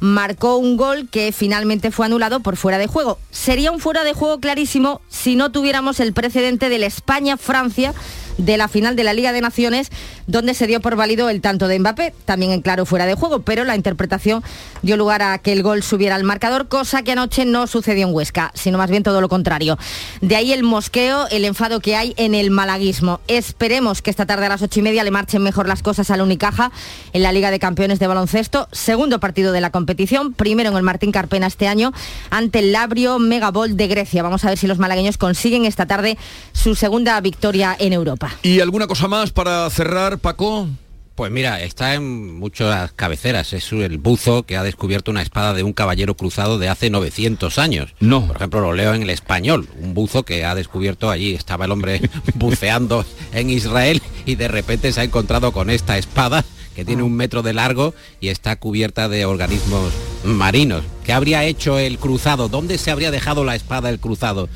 [0.05, 3.19] marcó un gol que finalmente fue anulado por fuera de juego.
[3.31, 7.95] Sería un fuera de juego clarísimo si no tuviéramos el precedente del España-Francia
[8.38, 9.90] de la final de la Liga de Naciones,
[10.27, 13.42] donde se dio por válido el tanto de Mbappé, también en claro fuera de juego,
[13.42, 14.42] pero la interpretación
[14.83, 18.14] dio lugar a que el gol subiera al marcador, cosa que anoche no sucedió en
[18.14, 19.79] Huesca, sino más bien todo lo contrario.
[20.20, 23.20] De ahí el mosqueo, el enfado que hay en el malaguismo.
[23.29, 26.16] Esperemos que esta tarde a las ocho y media le marchen mejor las cosas a
[26.16, 26.73] la Unicaja
[27.12, 30.83] en la Liga de Campeones de Baloncesto, segundo partido de la competición, primero en el
[30.83, 31.92] Martín Carpena este año,
[32.31, 34.23] ante el Labrio Megabol de Grecia.
[34.23, 36.18] Vamos a ver si los malagueños consiguen esta tarde
[36.53, 38.24] su segunda victoria en Europa.
[38.43, 40.69] ¿Y alguna cosa más para cerrar, Paco?
[41.15, 43.53] Pues mira, está en muchas cabeceras.
[43.53, 47.57] Es el buzo que ha descubierto una espada de un caballero cruzado de hace 900
[47.59, 47.95] años.
[48.01, 48.27] No.
[48.27, 49.69] Por ejemplo, lo leo en el español.
[49.81, 51.35] Un buzo que ha descubierto allí.
[51.35, 52.01] Estaba el hombre
[52.35, 57.15] buceando en Israel y de repente se ha encontrado con esta espada que tiene un
[57.15, 59.93] metro de largo y está cubierta de organismos
[60.25, 60.83] marinos.
[61.05, 62.49] ¿Qué habría hecho el cruzado?
[62.49, 64.49] ¿Dónde se habría dejado la espada del cruzado?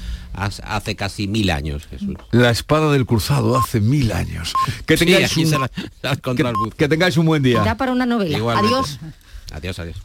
[0.46, 2.14] Hace casi mil años, Jesús.
[2.30, 4.52] La espada del cruzado hace mil años.
[4.86, 5.70] Que tengáis, un, se la-
[6.02, 6.76] la has encontrado el buzo.
[6.76, 7.60] que tengáis un buen día.
[7.62, 8.36] Da para una novela.
[8.38, 8.74] Igualmente.
[8.74, 8.98] Adiós.
[9.52, 9.96] Adiós, adiós.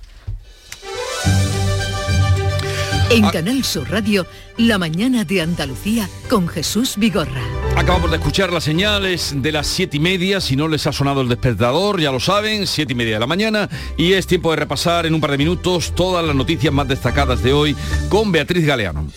[3.09, 4.25] En Canal Sur Radio,
[4.57, 7.41] La mañana de Andalucía con Jesús Vigorra.
[7.75, 10.41] Acabamos de escuchar las señales de las siete y media.
[10.41, 13.27] Si no les ha sonado el despertador, ya lo saben, siete y media de la
[13.27, 13.69] mañana.
[13.97, 17.43] Y es tiempo de repasar en un par de minutos todas las noticias más destacadas
[17.43, 17.75] de hoy
[18.09, 19.07] con Beatriz Galeano.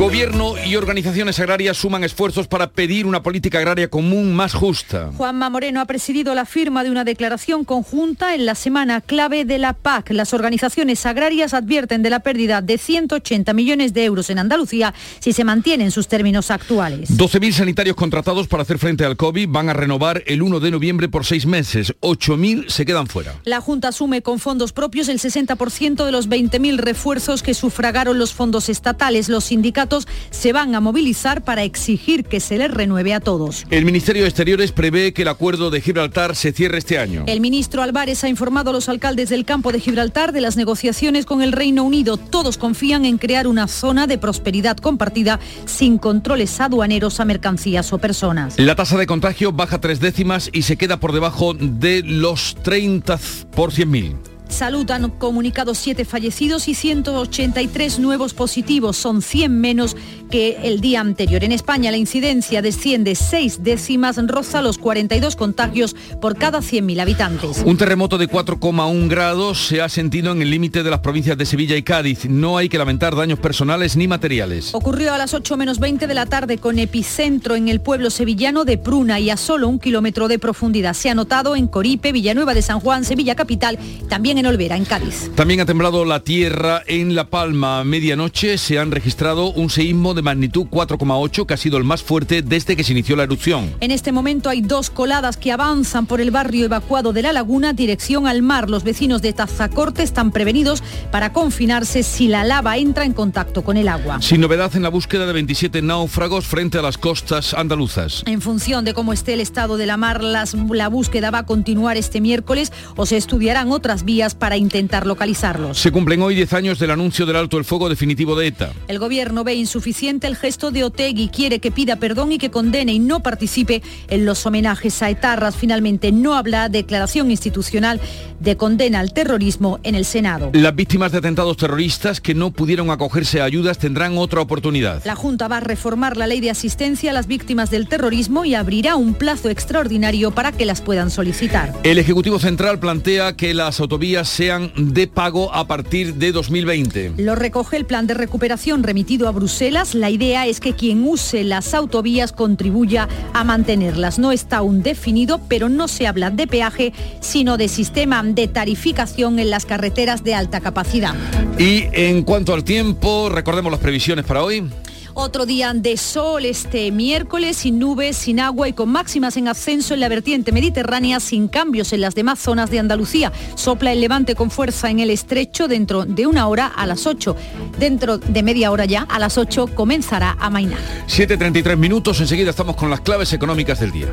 [0.00, 5.10] Gobierno y organizaciones agrarias suman esfuerzos para pedir una política agraria común más justa.
[5.14, 9.58] Juanma Moreno ha presidido la firma de una declaración conjunta en la semana clave de
[9.58, 10.12] la PAC.
[10.12, 15.34] Las organizaciones agrarias advierten de la pérdida de 180 millones de euros en Andalucía si
[15.34, 17.10] se mantienen sus términos actuales.
[17.18, 21.10] 12.000 sanitarios contratados para hacer frente al COVID van a renovar el 1 de noviembre
[21.10, 21.92] por seis meses.
[22.00, 23.34] 8.000 se quedan fuera.
[23.44, 28.32] La Junta asume con fondos propios el 60% de los 20.000 refuerzos que sufragaron los
[28.32, 29.28] fondos estatales.
[29.28, 29.52] Los
[29.90, 33.66] sindicatos se van a movilizar para exigir que se les renueve a todos.
[33.70, 37.24] El Ministerio de Exteriores prevé que el acuerdo de Gibraltar se cierre este año.
[37.26, 41.26] El ministro Álvarez ha informado a los alcaldes del campo de Gibraltar de las negociaciones
[41.26, 42.16] con el Reino Unido.
[42.16, 47.98] Todos confían en crear una zona de prosperidad compartida sin controles aduaneros a mercancías o
[47.98, 48.58] personas.
[48.58, 53.18] La tasa de contagio baja tres décimas y se queda por debajo de los 30
[53.54, 54.29] por 100.000.
[54.50, 58.96] Salud han comunicado siete fallecidos y 183 nuevos positivos.
[58.96, 59.96] Son 100 menos
[60.30, 61.42] que el día anterior.
[61.44, 67.62] En España la incidencia desciende seis décimas, roza los 42 contagios por cada 100.000 habitantes.
[67.64, 71.46] Un terremoto de 4,1 grados se ha sentido en el límite de las provincias de
[71.46, 72.26] Sevilla y Cádiz.
[72.28, 74.74] No hay que lamentar daños personales ni materiales.
[74.74, 78.64] Ocurrió a las 8 menos 20 de la tarde con epicentro en el pueblo sevillano
[78.64, 80.94] de Pruna y a solo un kilómetro de profundidad.
[80.94, 84.84] Se ha notado en Coripe, Villanueva de San Juan, Sevilla Capital, también en Olvera, en
[84.84, 85.30] Cádiz.
[85.34, 87.80] También ha temblado la tierra en La Palma.
[87.80, 92.02] A medianoche se han registrado un seísmo de magnitud 4,8 que ha sido el más
[92.02, 93.72] fuerte desde que se inició la erupción.
[93.80, 97.72] En este momento hay dos coladas que avanzan por el barrio evacuado de la laguna
[97.72, 98.68] dirección al mar.
[98.70, 103.76] Los vecinos de Tazacorte están prevenidos para confinarse si la lava entra en contacto con
[103.76, 104.20] el agua.
[104.22, 108.22] Sin novedad en la búsqueda de 27 náufragos frente a las costas andaluzas.
[108.26, 111.46] En función de cómo esté el estado de la mar, las- la búsqueda va a
[111.46, 115.78] continuar este miércoles o se estudiarán otras vías para intentar localizarlos.
[115.78, 118.72] Se cumplen hoy 10 años del anuncio del alto el fuego definitivo de ETA.
[118.88, 122.92] El gobierno ve insuficiente el gesto de Otegui, quiere que pida perdón y que condene
[122.92, 125.56] y no participe en los homenajes a etarras.
[125.56, 128.00] Finalmente no habla declaración institucional
[128.40, 130.50] de condena al terrorismo en el Senado.
[130.52, 135.02] Las víctimas de atentados terroristas que no pudieron acogerse a ayudas tendrán otra oportunidad.
[135.04, 138.54] La Junta va a reformar la ley de asistencia a las víctimas del terrorismo y
[138.54, 141.72] abrirá un plazo extraordinario para que las puedan solicitar.
[141.82, 147.14] El Ejecutivo Central plantea que las autovías sean de pago a partir de 2020.
[147.16, 149.94] Lo recoge el plan de recuperación remitido a Bruselas.
[149.94, 154.18] La idea es que quien use las autovías contribuya a mantenerlas.
[154.18, 159.38] No está aún definido, pero no se habla de peaje, sino de sistema de tarificación
[159.38, 161.14] en las carreteras de alta capacidad.
[161.58, 164.68] Y en cuanto al tiempo, recordemos las previsiones para hoy.
[165.14, 169.94] Otro día de sol este miércoles, sin nubes, sin agua y con máximas en ascenso
[169.94, 173.32] en la vertiente mediterránea, sin cambios en las demás zonas de Andalucía.
[173.54, 177.36] Sopla el levante con fuerza en el estrecho dentro de una hora a las 8.
[177.78, 180.80] Dentro de media hora ya, a las 8, comenzará a mainar.
[181.06, 184.08] 7.33 minutos, enseguida estamos con las claves económicas del día.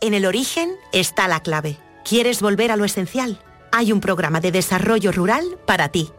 [0.00, 1.78] En el origen está la clave.
[2.04, 3.38] ¿Quieres volver a lo esencial?
[3.72, 6.10] Hay un programa de desarrollo rural para ti.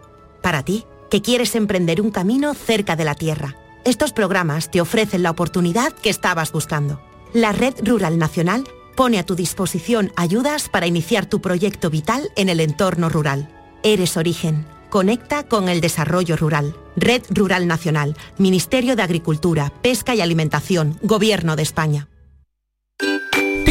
[0.45, 3.55] Para ti, que quieres emprender un camino cerca de la tierra.
[3.83, 7.01] Estos programas te ofrecen la oportunidad que estabas buscando.
[7.33, 8.63] La Red Rural Nacional
[8.95, 13.49] pone a tu disposición ayudas para iniciar tu proyecto vital en el entorno rural.
[13.81, 14.67] Eres origen.
[14.91, 16.75] Conecta con el desarrollo rural.
[16.95, 22.07] Red Rural Nacional, Ministerio de Agricultura, Pesca y Alimentación, Gobierno de España.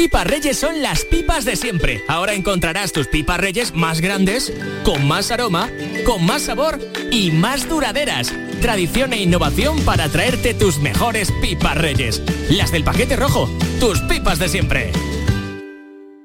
[0.05, 2.05] Pipas Reyes son las pipas de siempre.
[2.09, 4.53] Ahora encontrarás tus pipas Reyes más grandes,
[4.85, 5.71] con más aroma,
[6.05, 6.79] con más sabor
[7.11, 8.31] y más duraderas.
[8.61, 12.21] Tradición e innovación para traerte tus mejores pipas Reyes.
[12.51, 13.49] Las del paquete rojo,
[13.81, 14.93] tus pipas de siempre.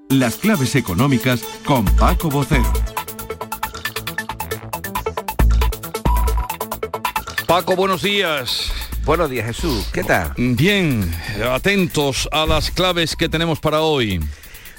[0.10, 2.74] Las claves económicas con Paco Bocero.
[7.48, 8.74] Paco, buenos días.
[9.06, 9.90] Buenos días, Jesús.
[9.92, 10.34] ¿Qué tal?
[10.38, 11.12] Bien,
[11.52, 14.20] atentos a las claves que tenemos para hoy.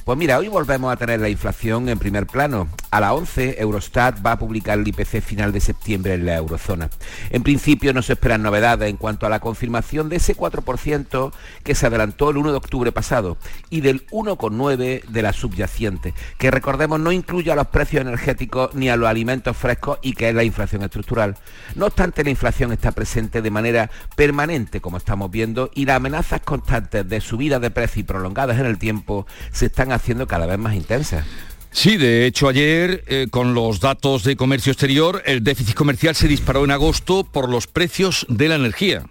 [0.05, 2.69] Pues mira, hoy volvemos a tener la inflación en primer plano.
[2.93, 6.91] A las 11, Eurostat va a publicar el IPC final de septiembre en la eurozona.
[7.31, 11.33] En principio no se esperan novedades en cuanto a la confirmación de ese 4%
[11.63, 13.37] que se adelantó el 1 de octubre pasado
[13.71, 18.89] y del 1,9% de la subyacente, que recordemos no incluye a los precios energéticos ni
[18.89, 21.37] a los alimentos frescos y que es la inflación estructural.
[21.77, 26.41] No obstante, la inflación está presente de manera permanente, como estamos viendo, y las amenazas
[26.41, 30.59] constantes de subida de precios y prolongadas en el tiempo se están haciendo cada vez
[30.59, 31.25] más intensas.
[31.73, 36.29] Sí, de hecho ayer eh, con los datos de comercio exterior el déficit comercial se
[36.29, 39.05] disparó en agosto por los precios de la energía.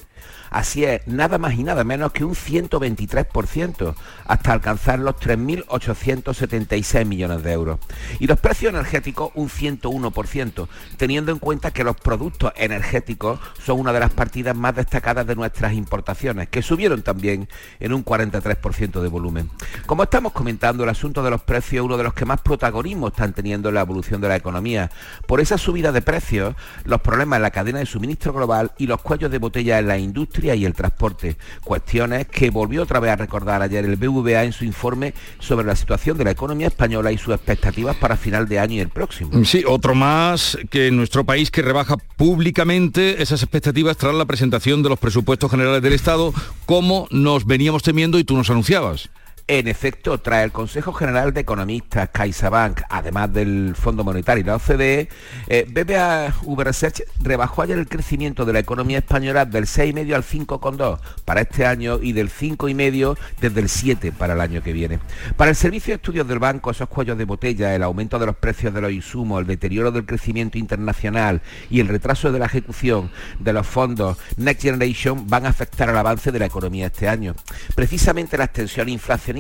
[0.49, 3.95] Así es, nada más y nada menos que un 123%,
[4.25, 7.79] hasta alcanzar los 3.876 millones de euros.
[8.19, 13.93] Y los precios energéticos un 101%, teniendo en cuenta que los productos energéticos son una
[13.93, 17.47] de las partidas más destacadas de nuestras importaciones, que subieron también
[17.79, 19.49] en un 43% de volumen.
[19.85, 23.09] Como estamos comentando, el asunto de los precios es uno de los que más protagonismo
[23.09, 24.89] están teniendo en la evolución de la economía.
[25.27, 29.01] Por esa subida de precios, los problemas en la cadena de suministro global y los
[29.01, 31.37] cuellos de botella en la industria y el transporte.
[31.63, 35.75] Cuestiones que volvió otra vez a recordar ayer el BVA en su informe sobre la
[35.75, 39.43] situación de la economía española y sus expectativas para final de año y el próximo.
[39.45, 44.89] Sí, otro más que nuestro país que rebaja públicamente esas expectativas tras la presentación de
[44.89, 46.33] los presupuestos generales del Estado,
[46.65, 49.09] como nos veníamos temiendo y tú nos anunciabas.
[49.51, 54.57] En efecto, tras el Consejo General de Economistas, CaixaBank, además del Fondo Monetario y la
[54.57, 55.09] OCDE,
[55.47, 60.99] eh, BBA Research rebajó ayer el crecimiento de la economía española del 6,5 al 5,2
[61.25, 64.99] para este año y del 5,5 desde el 7 para el año que viene.
[65.35, 68.35] Para el Servicio de Estudios del Banco, esos cuellos de botella, el aumento de los
[68.35, 71.41] precios de los insumos, el deterioro del crecimiento internacional
[71.71, 75.97] y el retraso de la ejecución de los fondos Next Generation van a afectar al
[75.97, 77.33] avance de la economía este año.
[77.73, 78.89] Precisamente la extensión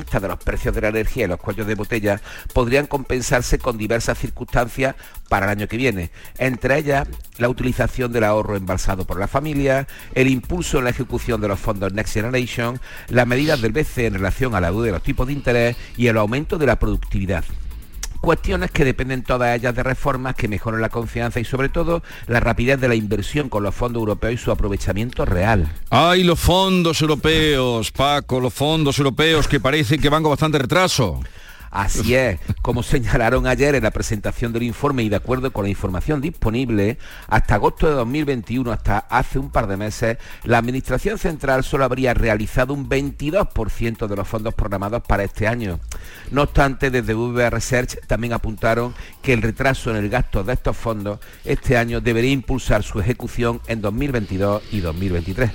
[0.05, 2.21] de los precios de la energía y los cuellos de botella
[2.53, 4.95] podrían compensarse con diversas circunstancias
[5.27, 9.87] para el año que viene, entre ellas la utilización del ahorro embalsado por la familia,
[10.15, 12.79] el impulso en la ejecución de los fondos Next Generation,
[13.09, 16.07] las medidas del BCE en relación a la deuda de los tipos de interés y
[16.07, 17.43] el aumento de la productividad
[18.21, 22.39] cuestiones que dependen todas ellas de reformas que mejoren la confianza y sobre todo la
[22.39, 25.71] rapidez de la inversión con los fondos europeos y su aprovechamiento real.
[25.89, 31.21] ¡Ay, los fondos europeos, Paco, los fondos europeos que parece que van con bastante retraso!
[31.71, 35.69] Así es, como señalaron ayer en la presentación del informe y de acuerdo con la
[35.69, 36.97] información disponible,
[37.27, 42.13] hasta agosto de 2021, hasta hace un par de meses, la Administración Central solo habría
[42.13, 45.79] realizado un 22% de los fondos programados para este año.
[46.31, 50.75] No obstante, desde VBA Research también apuntaron que el retraso en el gasto de estos
[50.75, 55.51] fondos este año debería impulsar su ejecución en 2022 y 2023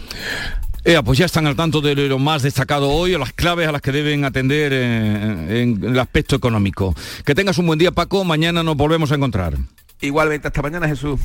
[1.04, 3.80] pues ya están al tanto de lo más destacado hoy, o las claves a las
[3.80, 6.94] que deben atender eh, en el aspecto económico.
[7.24, 8.24] Que tengas un buen día, Paco.
[8.24, 9.56] Mañana nos volvemos a encontrar.
[10.00, 11.18] Igualmente, hasta mañana, Jesús.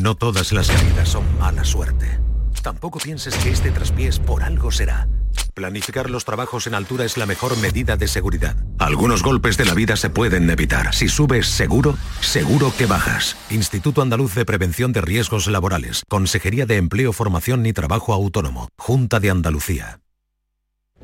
[0.00, 2.18] No todas las caídas son mala suerte.
[2.62, 5.08] Tampoco pienses que este traspiés por algo será.
[5.54, 8.56] Planificar los trabajos en altura es la mejor medida de seguridad.
[8.78, 10.94] Algunos golpes de la vida se pueden evitar.
[10.94, 13.36] Si subes seguro, seguro que bajas.
[13.50, 16.04] Instituto Andaluz de Prevención de Riesgos Laborales.
[16.08, 18.68] Consejería de Empleo, Formación y Trabajo Autónomo.
[18.78, 20.01] Junta de Andalucía.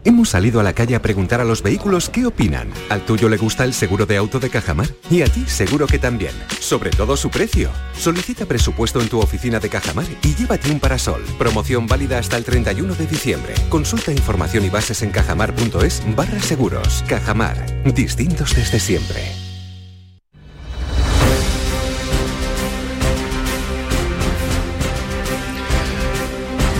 [0.05, 2.69] Hemos salido a la calle a preguntar a los vehículos qué opinan.
[2.89, 4.89] ¿Al tuyo le gusta el seguro de auto de Cajamar?
[5.11, 6.33] Y a ti seguro que también.
[6.61, 7.71] Sobre todo su precio.
[7.97, 11.25] Solicita presupuesto en tu oficina de Cajamar y llévate un parasol.
[11.39, 13.55] Promoción válida hasta el 31 de diciembre.
[13.69, 17.05] Consulta información y bases en cajamar.es barra seguros.
[17.09, 17.57] Cajamar.
[17.93, 19.48] Distintos desde siempre.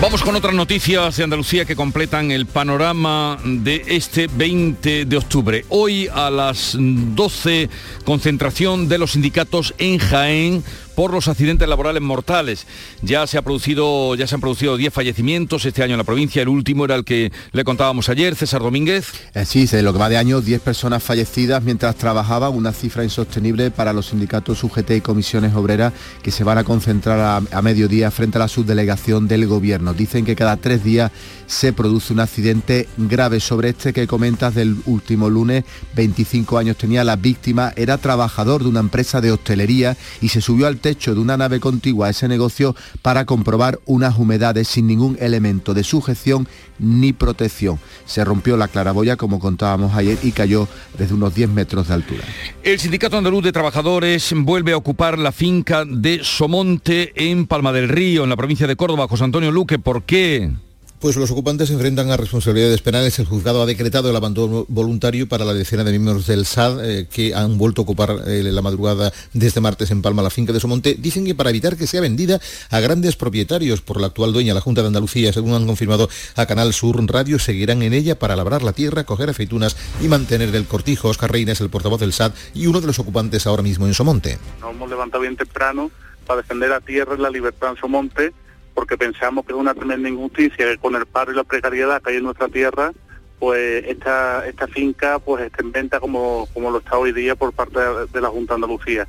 [0.01, 5.65] Vamos con otras noticias de Andalucía que completan el panorama de este 20 de octubre.
[5.67, 7.69] Hoy a las 12,
[8.05, 10.63] concentración de los sindicatos en Jaén
[10.99, 12.67] por los accidentes laborales mortales.
[13.01, 16.41] Ya se ha producido, ya se han producido 10 fallecimientos este año en la provincia.
[16.41, 19.07] El último era el que le contábamos ayer, César Domínguez.
[19.33, 23.05] Eh, sí, de lo que va de año, 10 personas fallecidas mientras trabajaban, una cifra
[23.05, 28.11] insostenible para los sindicatos UGT y comisiones obreras que se van a concentrar a, mediodía
[28.11, 29.93] frente a la subdelegación del gobierno.
[29.93, 31.13] Dicen que cada tres días
[31.47, 35.63] se produce un accidente grave sobre este que comentas del último lunes.
[35.95, 40.67] 25 años tenía la víctima, era trabajador de una empresa de hostelería y se subió
[40.67, 45.17] al techo de una nave contigua a ese negocio para comprobar unas humedades sin ningún
[45.19, 46.47] elemento de sujeción
[46.79, 47.79] ni protección.
[48.05, 50.67] Se rompió la claraboya, como contábamos ayer, y cayó
[50.97, 52.23] desde unos 10 metros de altura.
[52.63, 57.89] El Sindicato Andaluz de Trabajadores vuelve a ocupar la finca de Somonte en Palma del
[57.89, 59.07] Río, en la provincia de Córdoba.
[59.07, 60.51] José Antonio Luque, ¿por qué?
[60.99, 63.17] Pues los ocupantes se enfrentan a responsabilidades penales.
[63.19, 67.07] El juzgado ha decretado el abandono voluntario para la decena de miembros del SAD eh,
[67.09, 70.51] que han vuelto a ocupar eh, la madrugada de este martes en Palma la finca
[70.51, 70.95] de Somonte.
[70.99, 74.59] Dicen que para evitar que sea vendida a grandes propietarios por la actual dueña, la
[74.59, 78.61] Junta de Andalucía, según han confirmado a Canal Sur Radio, seguirán en ella para labrar
[78.61, 81.07] la tierra, coger aceitunas y mantener el cortijo.
[81.07, 83.93] Oscar Reina es el portavoz del SAD y uno de los ocupantes ahora mismo en
[83.93, 84.37] Somonte.
[84.59, 85.91] Nos hemos levantado bien temprano
[86.27, 88.33] para defender la tierra y la libertad en Somonte
[88.79, 92.11] porque pensamos que es una tremenda injusticia que con el paro y la precariedad que
[92.11, 92.93] hay en nuestra tierra,
[93.37, 97.51] pues esta, esta finca pues esté en venta como, como lo está hoy día por
[97.51, 99.05] parte de la Junta de Andalucía.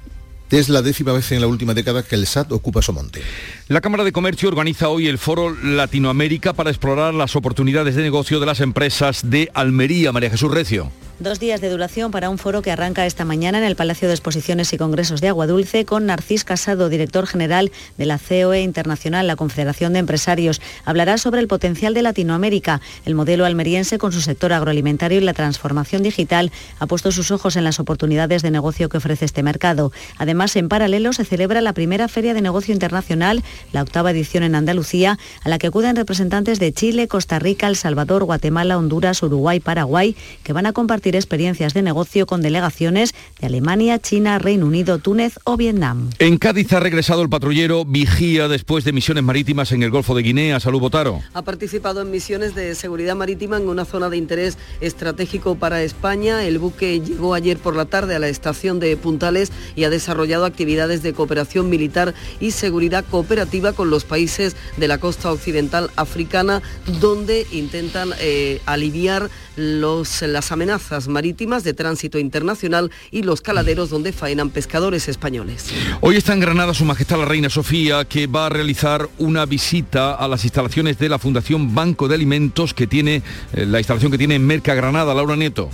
[0.50, 3.22] Es la décima vez en la última década que el SAT ocupa Somonte.
[3.68, 8.40] La Cámara de Comercio organiza hoy el Foro Latinoamérica para explorar las oportunidades de negocio
[8.40, 10.10] de las empresas de Almería.
[10.10, 10.90] María Jesús Recio.
[11.20, 14.14] Dos días de duración para un foro que arranca esta mañana en el Palacio de
[14.14, 19.36] Exposiciones y Congresos de Aguadulce con Narcís Casado, director general de la COE Internacional, la
[19.36, 20.62] Confederación de Empresarios.
[20.86, 22.80] Hablará sobre el potencial de Latinoamérica.
[23.04, 27.54] El modelo almeriense con su sector agroalimentario y la transformación digital ha puesto sus ojos
[27.56, 29.92] en las oportunidades de negocio que ofrece este mercado.
[30.16, 34.54] Además, en paralelo se celebra la primera Feria de Negocio Internacional, la octava edición en
[34.54, 39.60] Andalucía, a la que acuden representantes de Chile, Costa Rica, El Salvador, Guatemala, Honduras, Uruguay,
[39.60, 44.98] Paraguay, que van a compartir experiencias de negocio con delegaciones de Alemania, China, Reino Unido,
[44.98, 46.10] Túnez o Vietnam.
[46.18, 50.22] En Cádiz ha regresado el patrullero Vigía después de misiones marítimas en el Golfo de
[50.22, 50.60] Guinea.
[50.60, 51.20] Salud Botaro.
[51.34, 56.44] Ha participado en misiones de seguridad marítima en una zona de interés estratégico para España.
[56.44, 60.44] El buque llegó ayer por la tarde a la estación de Puntales y ha desarrollado
[60.44, 66.62] actividades de cooperación militar y seguridad cooperativa con los países de la costa occidental africana,
[67.00, 74.12] donde intentan eh, aliviar los, las amenazas marítimas de tránsito internacional y los caladeros donde
[74.12, 75.66] faenan pescadores españoles.
[76.00, 80.14] Hoy está en Granada Su Majestad la Reina Sofía, que va a realizar una visita
[80.14, 83.22] a las instalaciones de la Fundación Banco de Alimentos que tiene,
[83.52, 85.14] eh, la instalación que tiene en Merca Granada.
[85.14, 85.70] Laura Nieto.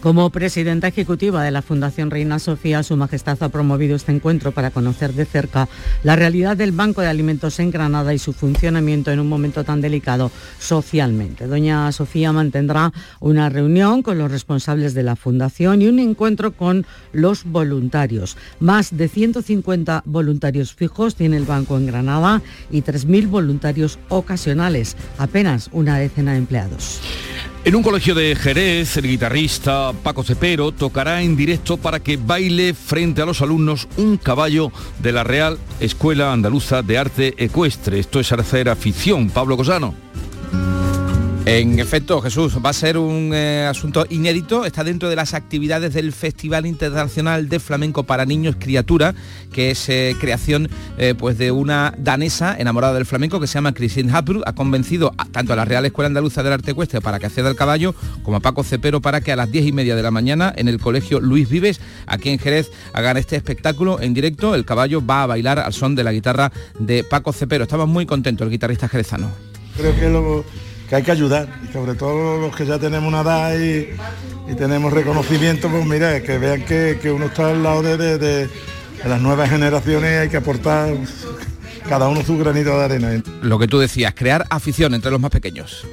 [0.00, 4.70] Como presidenta ejecutiva de la Fundación Reina Sofía, Su Majestad ha promovido este encuentro para
[4.70, 5.68] conocer de cerca
[6.02, 9.82] la realidad del Banco de Alimentos en Granada y su funcionamiento en un momento tan
[9.82, 11.46] delicado socialmente.
[11.46, 16.86] Doña Sofía mantendrá una reunión con los responsables de la Fundación y un encuentro con
[17.12, 18.38] los voluntarios.
[18.58, 22.40] Más de 150 voluntarios fijos tiene el banco en Granada
[22.70, 27.02] y 3.000 voluntarios ocasionales, apenas una decena de empleados.
[27.62, 32.72] En un colegio de Jerez, el guitarrista Paco Cepero tocará en directo para que baile
[32.72, 37.98] frente a los alumnos un caballo de la Real Escuela Andaluza de Arte Ecuestre.
[37.98, 39.28] Esto es hacer afición.
[39.28, 39.94] Pablo Cosano.
[41.46, 44.66] En efecto, Jesús, va a ser un eh, asunto inédito.
[44.66, 49.14] Está dentro de las actividades del Festival Internacional de Flamenco para Niños Criatura,
[49.50, 50.68] que es eh, creación
[50.98, 54.42] eh, pues de una danesa enamorada del flamenco que se llama Christine Hapru.
[54.44, 57.56] Ha convencido tanto a la Real Escuela Andaluza del Arte Ecuestre para que acceda al
[57.56, 60.52] caballo, como a Paco Cepero para que a las diez y media de la mañana
[60.54, 64.54] en el Colegio Luis Vives, aquí en Jerez, hagan este espectáculo en directo.
[64.54, 67.64] El caballo va a bailar al son de la guitarra de Paco Cepero.
[67.64, 69.30] Estamos muy contentos, el guitarrista jerezano.
[69.76, 70.44] Creo que,
[70.90, 73.88] que hay que ayudar, y sobre todo los que ya tenemos una edad y,
[74.50, 78.18] y tenemos reconocimiento, pues mira, que vean que, que uno está al lado de, de-
[78.18, 80.92] de- de las nuevas generaciones y hay que aportar
[81.88, 83.22] cada uno su granito de arena.
[83.40, 85.86] Lo que tú decías, crear afición entre los más pequeños.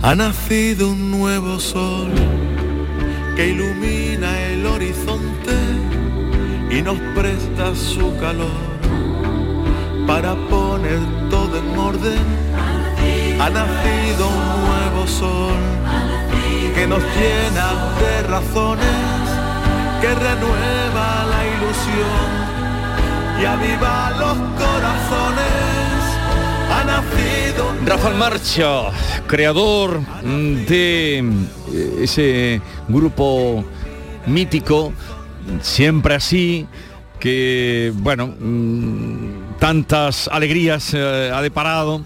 [0.00, 2.10] Ha nacido un nuevo sol
[3.36, 5.52] que ilumina el horizonte
[6.70, 8.48] y nos presta su calor
[10.06, 12.77] para poner todo en orden.
[13.40, 15.54] Ha nacido un nuevo sol
[16.74, 18.86] que nos llena de razones,
[20.00, 22.28] que renueva la ilusión
[23.40, 25.98] y aviva los corazones.
[26.70, 28.90] Ha nacido Rafael Marcha,
[29.26, 33.64] creador de eh, ese grupo
[34.26, 34.92] mítico,
[35.62, 36.66] siempre así,
[37.18, 42.02] que, bueno, mm, tantas alegrías eh, ha deparado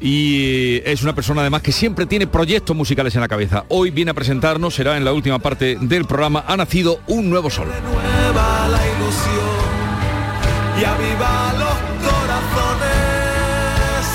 [0.00, 3.64] y es una persona además que siempre tiene proyectos musicales en la cabeza.
[3.68, 7.50] Hoy viene a presentarnos, será en la última parte del programa, ha nacido un nuevo
[7.50, 7.68] sol.
[7.68, 9.64] Nueva la ilusión
[10.80, 12.94] y aviva los corazones.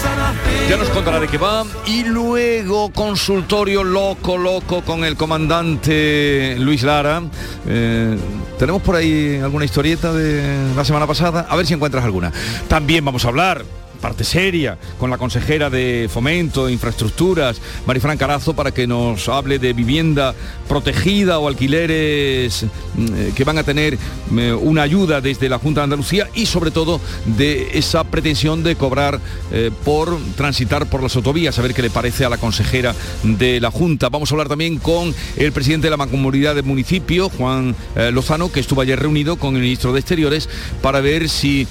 [0.06, 5.16] ha nacido Ya nos contará de qué va y luego consultorio loco, loco con el
[5.16, 7.24] comandante Luis Lara.
[7.68, 8.18] Eh,
[8.58, 11.48] ¿Tenemos por ahí alguna historieta de la semana pasada?
[11.50, 12.32] A ver si encuentras alguna.
[12.68, 18.56] También vamos a hablar parte seria con la consejera de Fomento, de Infraestructuras, Marifran Carazo,
[18.56, 20.34] para que nos hable de vivienda
[20.68, 23.98] protegida o alquileres mm, eh, que van a tener
[24.38, 28.76] eh, una ayuda desde la Junta de Andalucía y sobre todo de esa pretensión de
[28.76, 29.20] cobrar
[29.52, 33.60] eh, por transitar por las autovías, a ver qué le parece a la consejera de
[33.60, 34.10] la Junta.
[34.10, 38.52] Vamos a hablar también con el presidente de la Mancomunidad del municipio, Juan eh, Lozano,
[38.52, 40.50] que estuvo ayer reunido con el ministro de Exteriores
[40.82, 41.68] para ver si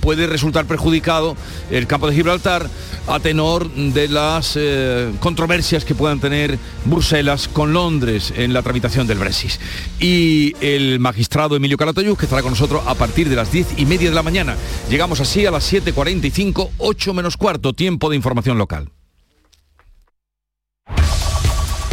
[0.00, 1.27] puede resultar perjudicado
[1.70, 2.68] el campo de Gibraltar
[3.06, 9.06] a tenor de las eh, controversias que puedan tener Bruselas con Londres en la tramitación
[9.06, 9.52] del Brexit.
[9.98, 13.86] Y el magistrado Emilio Calatayud, que estará con nosotros a partir de las 10 y
[13.86, 14.56] media de la mañana.
[14.90, 18.90] Llegamos así a las 7.45, 8 menos cuarto, tiempo de información local.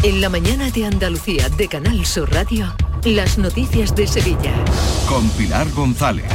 [0.04, 2.76] En la mañana de Andalucía de Canal Sur Radio,
[3.06, 4.54] las noticias de Sevilla.
[5.10, 6.32] Con Pilar González.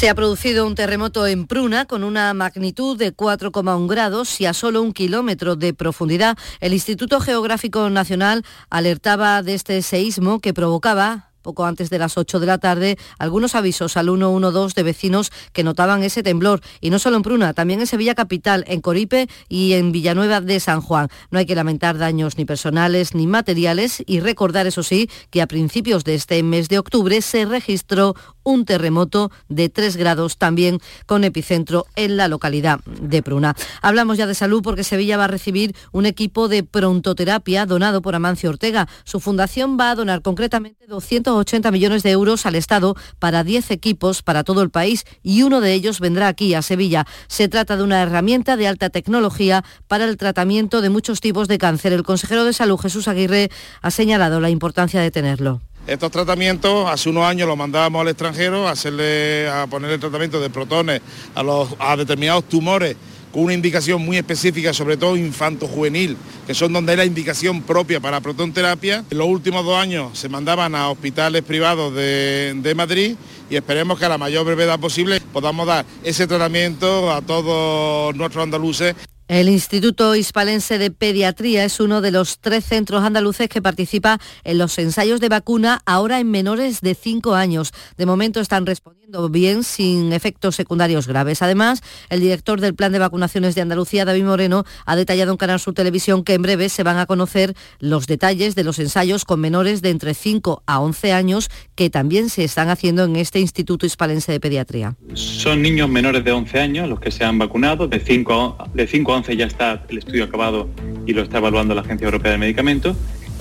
[0.00, 4.54] Se ha producido un terremoto en Pruna con una magnitud de 4,1 grados y a
[4.54, 6.38] solo un kilómetro de profundidad.
[6.60, 12.40] El Instituto Geográfico Nacional alertaba de este seísmo que provocaba poco antes de las 8
[12.40, 16.60] de la tarde, algunos avisos al 112 de vecinos que notaban ese temblor.
[16.80, 20.60] Y no solo en Pruna, también en Sevilla Capital, en Coripe y en Villanueva de
[20.60, 21.08] San Juan.
[21.30, 25.46] No hay que lamentar daños ni personales ni materiales y recordar, eso sí, que a
[25.46, 31.24] principios de este mes de octubre se registró un terremoto de 3 grados también con
[31.24, 33.54] epicentro en la localidad de Pruna.
[33.82, 38.14] Hablamos ya de salud porque Sevilla va a recibir un equipo de prontoterapia donado por
[38.14, 38.88] Amancio Ortega.
[39.04, 44.22] Su fundación va a donar concretamente 280 millones de euros al Estado para 10 equipos
[44.22, 47.06] para todo el país y uno de ellos vendrá aquí a Sevilla.
[47.28, 51.58] Se trata de una herramienta de alta tecnología para el tratamiento de muchos tipos de
[51.58, 51.92] cáncer.
[51.92, 53.50] El consejero de salud Jesús Aguirre
[53.82, 55.60] ha señalado la importancia de tenerlo.
[55.86, 60.50] Estos tratamientos hace unos años los mandábamos al extranjero a, hacerle, a ponerle tratamiento de
[60.50, 61.00] protones
[61.34, 62.96] a, los, a determinados tumores
[63.32, 66.16] con una indicación muy específica, sobre todo infanto-juvenil,
[66.46, 69.04] que son donde hay la indicación propia para protonterapia.
[69.08, 73.16] En los últimos dos años se mandaban a hospitales privados de, de Madrid
[73.48, 78.42] y esperemos que a la mayor brevedad posible podamos dar ese tratamiento a todos nuestros
[78.42, 78.94] andaluces.
[79.30, 84.58] El Instituto Hispalense de Pediatría es uno de los tres centros andaluces que participa en
[84.58, 87.70] los ensayos de vacuna ahora en menores de 5 años.
[87.96, 91.42] De momento están respondiendo bien sin efectos secundarios graves.
[91.42, 95.60] Además, el director del Plan de Vacunaciones de Andalucía, David Moreno, ha detallado en Canal
[95.60, 99.40] Sur Televisión que en breve se van a conocer los detalles de los ensayos con
[99.40, 103.86] menores de entre 5 a 11 años que también se están haciendo en este Instituto
[103.86, 104.96] Hispalense de Pediatría.
[105.14, 108.88] Son niños menores de 11 años los que se han vacunado, de 5 a, de
[108.88, 110.68] 5 a 11 ya está el estudio acabado
[111.06, 112.96] y lo está evaluando la Agencia Europea de Medicamentos.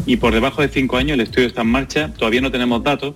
[0.05, 3.15] Y por debajo de 5 años el estudio está en marcha, todavía no tenemos datos,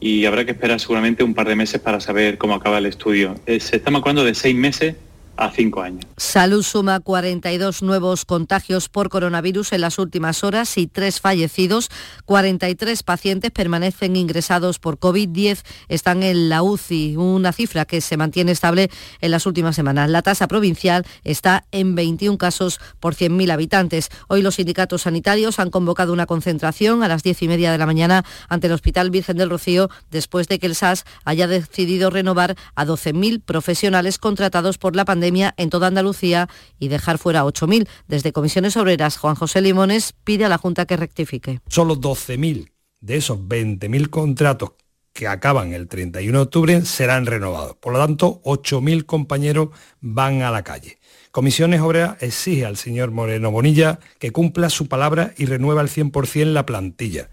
[0.00, 3.36] y habrá que esperar seguramente un par de meses para saber cómo acaba el estudio.
[3.46, 4.96] Eh, se está hablando de seis meses
[5.36, 6.04] a cinco años.
[6.16, 11.88] Salud suma 42 nuevos contagios por coronavirus en las últimas horas y tres fallecidos.
[12.26, 18.16] 43 pacientes permanecen ingresados por COVID, 10 están en la UCI, una cifra que se
[18.16, 20.10] mantiene estable en las últimas semanas.
[20.10, 24.10] La tasa provincial está en 21 casos por 100.000 habitantes.
[24.28, 27.86] Hoy los sindicatos sanitarios han convocado una concentración a las 10 y media de la
[27.86, 32.56] mañana ante el Hospital Virgen del Rocío después de que el SAS haya decidido renovar
[32.74, 35.21] a 12.000 profesionales contratados por la pandemia
[35.56, 36.48] en toda Andalucía
[36.78, 37.88] y dejar fuera 8.000.
[38.08, 41.60] Desde Comisiones Obreras, Juan José Limones pide a la Junta que rectifique.
[41.68, 42.70] Solo 12.000
[43.00, 44.72] de esos 20.000 contratos
[45.12, 47.76] que acaban el 31 de octubre serán renovados.
[47.76, 49.68] Por lo tanto, 8.000 compañeros
[50.00, 50.98] van a la calle.
[51.30, 56.52] Comisiones Obreras exige al señor Moreno Bonilla que cumpla su palabra y renueva al 100%
[56.52, 57.30] la plantilla.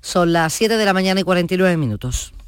[0.00, 2.32] Son las 7 de la mañana y 49 minutos.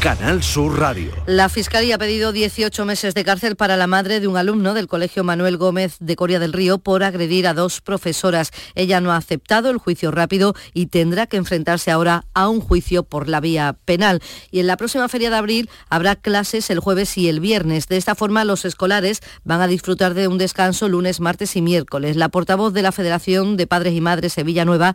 [0.00, 1.10] Canal Sur Radio.
[1.26, 4.86] La Fiscalía ha pedido 18 meses de cárcel para la madre de un alumno del
[4.86, 8.52] Colegio Manuel Gómez de Coria del Río por agredir a dos profesoras.
[8.76, 13.02] Ella no ha aceptado el juicio rápido y tendrá que enfrentarse ahora a un juicio
[13.02, 14.22] por la vía penal.
[14.52, 17.88] Y en la próxima feria de abril habrá clases el jueves y el viernes.
[17.88, 22.14] De esta forma los escolares van a disfrutar de un descanso lunes, martes y miércoles.
[22.14, 24.94] La portavoz de la Federación de Padres y Madres Sevilla Nueva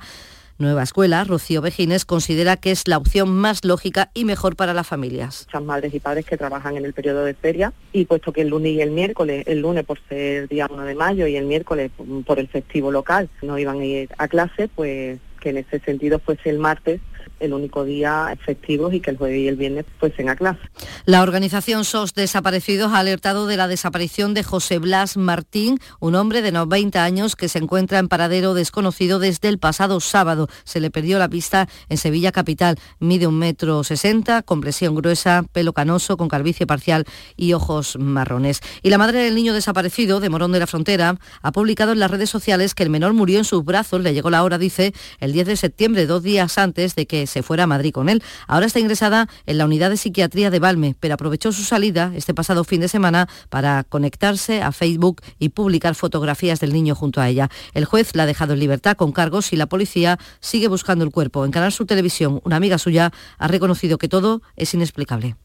[0.59, 4.87] Nueva Escuela, Rocío Vejines, considera que es la opción más lógica y mejor para las
[4.87, 5.45] familias.
[5.47, 8.49] Muchas madres y padres que trabajan en el periodo de feria y puesto que el
[8.49, 11.91] lunes y el miércoles, el lunes por ser día 1 de mayo y el miércoles
[12.25, 16.19] por el festivo local no iban a ir a clase, pues que en ese sentido
[16.19, 17.01] fuese el martes
[17.39, 20.59] el único día efectivos y que el jueves y el viernes fuesen a clase.
[21.05, 26.41] La organización SOS Desaparecidos ha alertado de la desaparición de José Blas Martín, un hombre
[26.41, 30.47] de 90 años que se encuentra en paradero desconocido desde el pasado sábado.
[30.63, 32.77] Se le perdió la pista en Sevilla capital.
[32.99, 37.05] Mide un metro sesenta, compresión gruesa, pelo canoso, con calvicie parcial
[37.35, 38.61] y ojos marrones.
[38.81, 42.11] Y la madre del niño desaparecido de Morón de la Frontera ha publicado en las
[42.11, 45.33] redes sociales que el menor murió en sus brazos, le llegó la hora, dice, el
[45.33, 48.23] 10 de septiembre, dos días antes de que se fuera a Madrid con él.
[48.47, 52.33] Ahora está ingresada en la unidad de psiquiatría de Valme, pero aprovechó su salida este
[52.33, 57.29] pasado fin de semana para conectarse a Facebook y publicar fotografías del niño junto a
[57.29, 57.49] ella.
[57.73, 61.11] El juez la ha dejado en libertad con cargos y la policía sigue buscando el
[61.11, 61.45] cuerpo.
[61.45, 65.35] En Canal Sur Televisión, una amiga suya ha reconocido que todo es inexplicable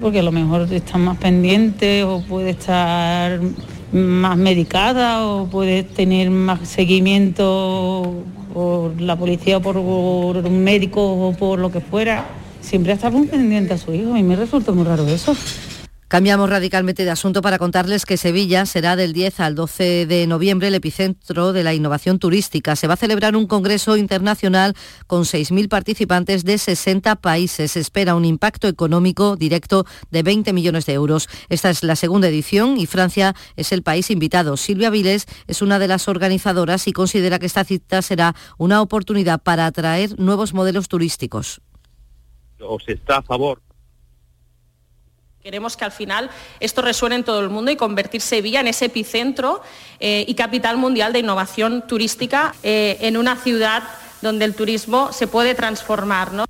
[0.00, 3.40] porque a lo mejor está más pendiente o puede estar
[3.92, 11.32] más medicada o puede tener más seguimiento por la policía o por un médico o
[11.32, 12.24] por lo que fuera.
[12.60, 14.12] Siempre está muy pendiente a su hijo.
[14.12, 15.36] Mí me resulta muy raro eso.
[16.14, 20.68] Cambiamos radicalmente de asunto para contarles que Sevilla será del 10 al 12 de noviembre
[20.68, 22.76] el epicentro de la innovación turística.
[22.76, 24.76] Se va a celebrar un congreso internacional
[25.08, 27.72] con 6.000 participantes de 60 países.
[27.72, 31.28] Se espera un impacto económico directo de 20 millones de euros.
[31.48, 34.56] Esta es la segunda edición y Francia es el país invitado.
[34.56, 39.42] Silvia Viles es una de las organizadoras y considera que esta cita será una oportunidad
[39.42, 41.60] para atraer nuevos modelos turísticos.
[42.60, 43.63] O está a favor
[45.44, 48.86] Queremos que al final esto resuene en todo el mundo y convertir Sevilla en ese
[48.86, 49.60] epicentro
[50.00, 53.82] eh, y capital mundial de innovación turística eh, en una ciudad
[54.22, 56.32] donde el turismo se puede transformar.
[56.32, 56.46] ¿no?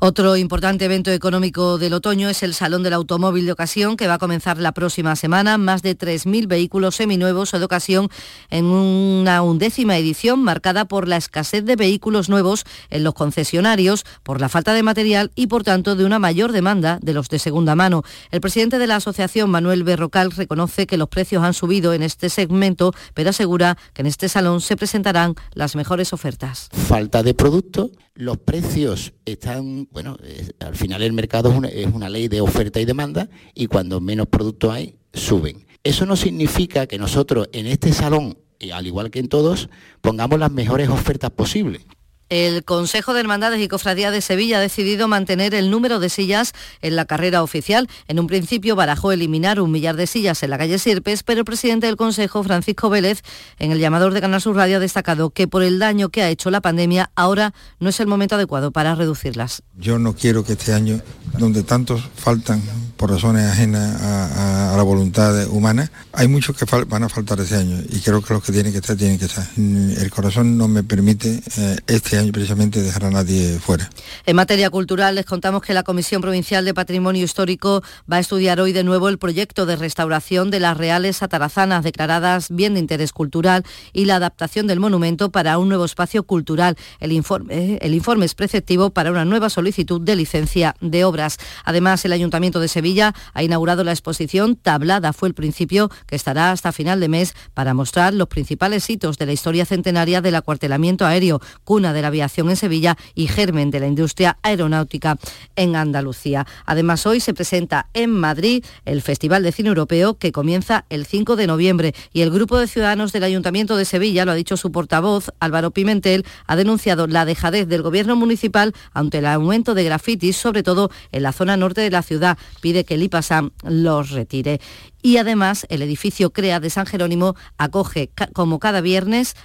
[0.00, 4.14] Otro importante evento económico del otoño es el Salón del Automóvil de Ocasión, que va
[4.14, 5.58] a comenzar la próxima semana.
[5.58, 8.08] Más de 3.000 vehículos seminuevos o de ocasión
[8.50, 14.40] en una undécima edición marcada por la escasez de vehículos nuevos en los concesionarios, por
[14.40, 17.74] la falta de material y, por tanto, de una mayor demanda de los de segunda
[17.74, 18.02] mano.
[18.30, 22.28] El presidente de la asociación, Manuel Berrocal, reconoce que los precios han subido en este
[22.28, 26.68] segmento, pero asegura que en este salón se presentarán las mejores ofertas.
[26.72, 30.16] Falta de productos los precios están, bueno,
[30.60, 34.00] al final el mercado es una, es una ley de oferta y demanda y cuando
[34.00, 35.66] menos productos hay, suben.
[35.82, 38.38] Eso no significa que nosotros en este salón,
[38.72, 39.68] al igual que en todos,
[40.00, 41.82] pongamos las mejores ofertas posibles.
[42.30, 46.52] El Consejo de Hermandades y Cofradía de Sevilla ha decidido mantener el número de sillas
[46.80, 47.88] en la carrera oficial.
[48.08, 51.44] En un principio barajó eliminar un millar de sillas en la calle Sirpes, pero el
[51.44, 53.22] presidente del Consejo, Francisco Vélez,
[53.58, 56.30] en el llamador de Canal Sur Radio ha destacado que por el daño que ha
[56.30, 59.62] hecho la pandemia, ahora no es el momento adecuado para reducirlas.
[59.76, 61.00] Yo no quiero que este año,
[61.38, 62.62] donde tantos faltan
[62.96, 67.78] por razones ajenas a, la voluntad humana, hay muchos que van a faltar ese año
[67.88, 69.46] y creo que los que tienen que estar tienen que estar.
[69.56, 73.90] El corazón no me permite eh, este año precisamente dejar a nadie fuera.
[74.26, 78.60] En materia cultural les contamos que la Comisión Provincial de Patrimonio Histórico va a estudiar
[78.60, 83.12] hoy de nuevo el proyecto de restauración de las reales atarazanas declaradas bien de interés
[83.12, 86.76] cultural y la adaptación del monumento para un nuevo espacio cultural.
[87.00, 91.38] El informe, el informe es preceptivo para una nueva solicitud de licencia de obras.
[91.64, 96.50] Además, el Ayuntamiento de Sevilla ha inaugurado la exposición Tablada fue el principio que estará
[96.50, 101.06] hasta final de mes para mostrar los principales hitos de la historia centenaria del acuartelamiento
[101.06, 105.16] aéreo, cuna de la aviación en Sevilla y germen de la industria aeronáutica
[105.56, 106.46] en Andalucía.
[106.66, 111.36] Además, hoy se presenta en Madrid el Festival de Cine Europeo que comienza el 5
[111.36, 114.70] de noviembre y el grupo de ciudadanos del Ayuntamiento de Sevilla, lo ha dicho su
[114.70, 120.36] portavoz, Álvaro Pimentel, ha denunciado la dejadez del gobierno municipal ante el aumento de grafitis,
[120.36, 122.36] sobre todo en la zona norte de la ciudad.
[122.60, 124.60] Pide que el IPASAM los retire
[125.04, 129.36] y además el edificio CREA de San Jerónimo acoge como cada viernes,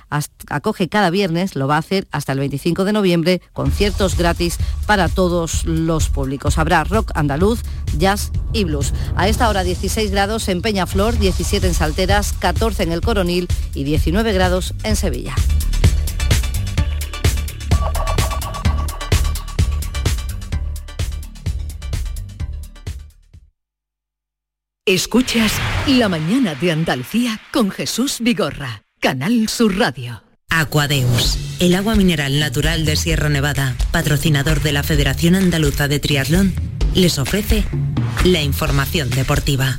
[0.48, 5.10] acoge cada viernes, lo va a hacer hasta el 25 de noviembre, conciertos gratis para
[5.10, 6.58] todos los públicos.
[6.58, 7.60] Habrá rock andaluz,
[7.98, 8.94] jazz y blues.
[9.18, 13.84] A esta hora 16 grados en Peñaflor, 17 en Salteras, 14 en el Coronil y
[13.84, 15.36] 19 grados en Sevilla.
[24.86, 25.52] Escuchas
[25.88, 30.24] La mañana de Andalucía con Jesús Vigorra, Canal Sur Radio.
[30.50, 36.54] Aquadeus, el agua mineral natural de Sierra Nevada, patrocinador de la Federación Andaluza de Triatlón,
[36.96, 37.66] les ofrece
[38.24, 39.78] la información deportiva.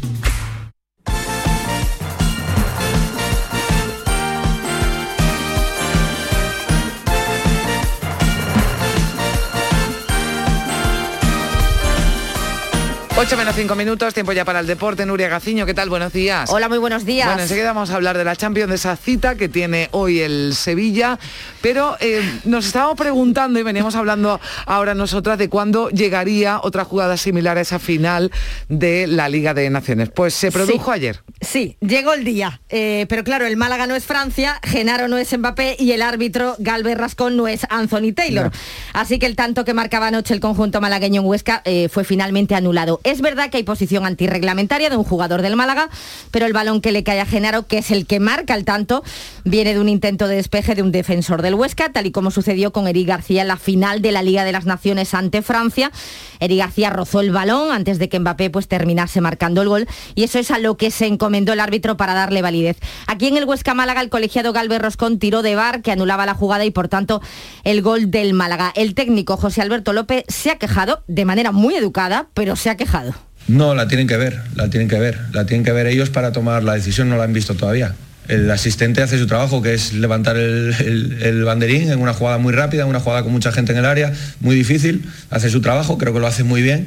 [13.21, 15.05] 8 menos 5 minutos, tiempo ya para el deporte.
[15.05, 15.91] Nuria Gaciño, ¿qué tal?
[15.91, 16.49] Buenos días.
[16.51, 17.27] Hola, muy buenos días.
[17.27, 20.55] Bueno, enseguida vamos a hablar de la Champions, de esa cita que tiene hoy el
[20.55, 21.19] Sevilla,
[21.61, 27.19] pero eh, nos estábamos preguntando y veníamos hablando ahora nosotras de cuándo llegaría otra jugada
[27.19, 28.33] similar a esa final
[28.71, 30.09] de la Liga de Naciones.
[30.09, 31.21] Pues se produjo ayer.
[31.43, 32.63] Sí, llegó el día.
[32.71, 36.57] Eh, pero claro, el Málaga no es Francia, Genaro no es Mbappé y el árbitro
[36.59, 38.51] Galvez Rascón no es Anthony Taylor.
[38.95, 42.55] Así que el tanto que marcaba anoche el conjunto malagueño en Huesca eh, fue finalmente
[42.55, 42.99] anulado.
[43.11, 45.91] Es verdad que hay posición antirreglamentaria de un jugador del Málaga,
[46.31, 49.03] pero el balón que le cae a Genaro, que es el que marca el tanto,
[49.45, 52.73] viene de un intento de despeje de un defensor del Huesca, tal y como sucedió
[52.73, 55.91] con Eric García en la final de la Liga de las Naciones ante Francia.
[56.39, 60.23] Eric García rozó el balón antes de que Mbappé pues, terminase marcando el gol y
[60.23, 62.77] eso es a lo que se encomendó el árbitro para darle validez.
[63.09, 66.35] Aquí en el Huesca Málaga el colegiado Galvez Roscón tiró de bar que anulaba la
[66.35, 67.21] jugada y por tanto
[67.65, 68.73] el gol del Málaga.
[68.77, 72.77] El técnico José Alberto López se ha quejado de manera muy educada, pero se ha
[72.77, 73.00] quejado.
[73.49, 76.33] No, la tienen que ver, la tienen que ver, la tienen que ver ellos para
[76.33, 77.95] tomar la decisión, no la han visto todavía.
[78.29, 82.87] El asistente hace su trabajo, que es levantar el, banderín en una jugada muy rápida,
[82.87, 86.21] una jugada con mucha gente en el área, muy difícil, hace su trabajo, creo que
[86.21, 86.87] lo hace muy bien,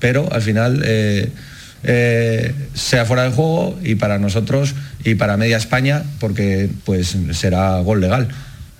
[0.00, 1.30] pero al final, eh,
[1.84, 7.78] eh, sea fuera del juego y para nosotros y para media España, porque pues será
[7.80, 8.28] gol legal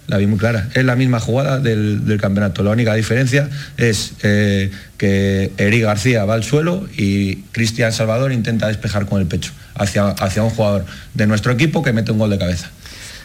[0.06, 0.68] la vi muy clara.
[0.74, 2.62] Es la misma jugada del, campeonato.
[2.62, 8.68] La única diferencia es eh, que Eric García va al suelo y Cristian Salvador intenta
[8.68, 10.84] despejar con el pecho hacia, hacia un jugador
[11.14, 12.70] de nuestro equipo que mete un gol de cabeza.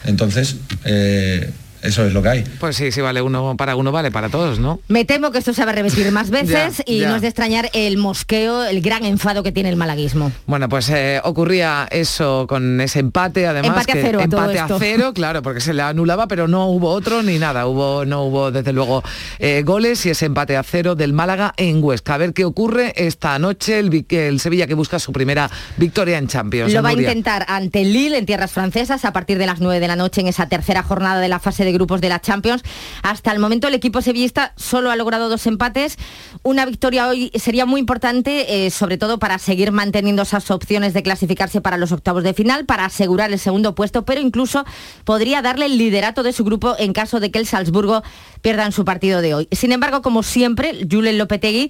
[0.06, 1.50] Entonces, eh,
[1.88, 2.44] eso es lo que hay.
[2.60, 4.80] Pues sí, si vale uno para uno, vale para todos, ¿no?
[4.90, 7.70] Me temo que esto se va a repetir más veces y no es de extrañar
[7.74, 10.32] el mosqueo, el gran enfado que tiene el malaguismo.
[10.46, 13.70] Bueno, pues eh, ocurría eso con ese empate, además.
[13.70, 14.20] Empate a cero.
[14.22, 17.68] empate a, cero, claro, porque se le anulaba, pero no hubo otro ni nada.
[17.68, 19.02] Hubo, no hubo, desde luego,
[19.40, 22.16] eh, goles y ese empate a cero del Málaga en Huesca.
[22.16, 26.28] A ver qué ocurre esta noche, el, el Sevilla que busca su primera victoria en
[26.28, 26.74] Champions.
[26.74, 29.88] Lo va a intentar ante Lille en tierras francesas a partir de las 9 de
[29.88, 32.64] la noche en esa tercera jornada de la fase de grupos de la Champions.
[33.04, 35.98] Hasta el momento el equipo sevillista solo ha logrado dos empates.
[36.44, 41.04] Una victoria hoy sería muy importante, eh, sobre todo para seguir manteniendo esas opciones de
[41.04, 44.66] clasificarse para los octavos de final, para asegurar el segundo puesto, pero incluso
[45.04, 48.04] podría darle el liderato de su grupo en caso de que el Salzburgo
[48.42, 49.48] pierda en su partido de hoy.
[49.52, 51.70] Sin embargo, como siempre, Julen Lopetegui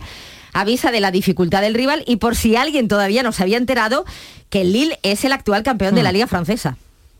[0.53, 4.05] avisa de la dificultad del rival y por si alguien todavía no se había enterado,
[4.49, 6.13] que Lille es el actual campeón de la hmm.
[6.13, 6.77] Liga Francesa.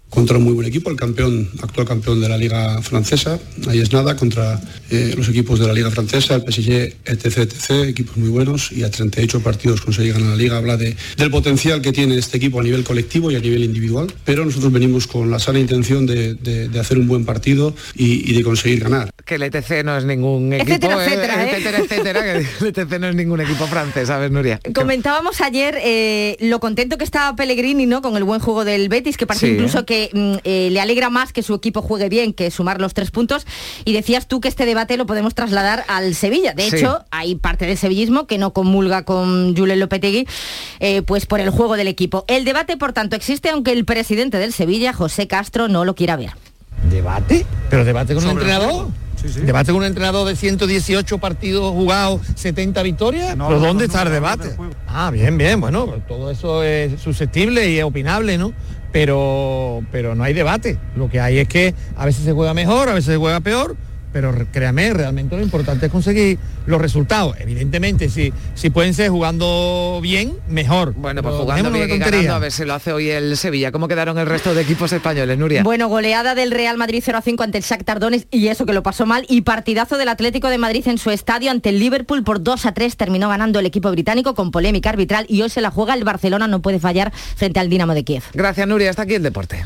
[0.09, 3.91] Contra un muy buen equipo, el campeón, actual campeón de la liga francesa, ahí es
[3.91, 6.71] nada, contra eh, los equipos de la liga francesa, el PSG,
[7.05, 10.95] etc, etc, equipos muy buenos y a 38 partidos conseguir a la liga, habla de,
[11.17, 14.71] del potencial que tiene este equipo a nivel colectivo y a nivel individual, pero nosotros
[14.71, 18.43] venimos con la sana intención de, de- de hacer un buen partido y, y de
[18.43, 19.09] conseguir ganar.
[19.25, 21.07] Que el ETC no es ningún equipo, Etcétera, ¿eh?
[21.07, 21.49] etcétera, ¿eh?
[21.51, 22.31] etcétera, etcétera, que
[22.61, 24.59] el ETC no es ningún equipo francés, ¿sabes, Nuria?
[24.73, 28.01] Comentábamos ayer eh, lo contento que estaba Pellegrini ¿no?
[28.01, 29.53] con el buen juego del Betis, que parece Sí.
[29.53, 32.93] incluso que mm, eh, le alegra más que su equipo juegue bien que sumar los
[32.93, 33.45] tres puntos.
[33.85, 36.53] Y decías tú que este debate lo podemos trasladar al Sevilla.
[36.53, 36.77] De Sí.
[36.77, 40.27] hecho, hay parte del sevillismo que no comulga con Julen Lopetegui
[40.79, 42.25] eh, pues por el juego del equipo.
[42.27, 46.15] El debate, por tanto, existe aunque el presidente del Sevilla, José Castro, no lo quiera
[46.15, 46.31] ver.
[46.89, 47.45] ¿Debate?
[47.69, 48.87] ¿Pero debate con un Sobre el entrenador?
[49.43, 53.35] ¿Debate con un entrenador de 118 partidos jugados, 70 victorias?
[53.35, 54.55] ¿Pero dónde está el debate?
[54.87, 58.53] Ah, bien, bien, bueno, todo eso es susceptible y es opinable, ¿no?
[58.97, 60.79] Pero, pero no hay debate.
[60.95, 63.77] Lo que hay es que a veces se juega mejor, a veces se juega peor,
[64.11, 67.35] pero créame, realmente lo importante es conseguir los resultados.
[67.39, 70.93] Evidentemente, si, si pueden ser jugando bien, mejor.
[70.95, 73.71] Bueno, pues jugando bien y ganando, a ver si lo hace hoy el Sevilla.
[73.71, 75.63] ¿Cómo quedaron el resto de equipos españoles, Nuria?
[75.63, 78.73] Bueno, goleada del Real Madrid 0 a 5 ante el Shakhtar Donetsk y eso que
[78.73, 82.23] lo pasó mal y partidazo del Atlético de Madrid en su estadio ante el Liverpool
[82.23, 85.61] por 2 a 3 terminó ganando el equipo británico con polémica arbitral y hoy se
[85.61, 88.23] la juega el Barcelona no puede fallar frente al Dinamo de Kiev.
[88.33, 88.89] Gracias, Nuria.
[88.89, 89.65] Hasta aquí el deporte.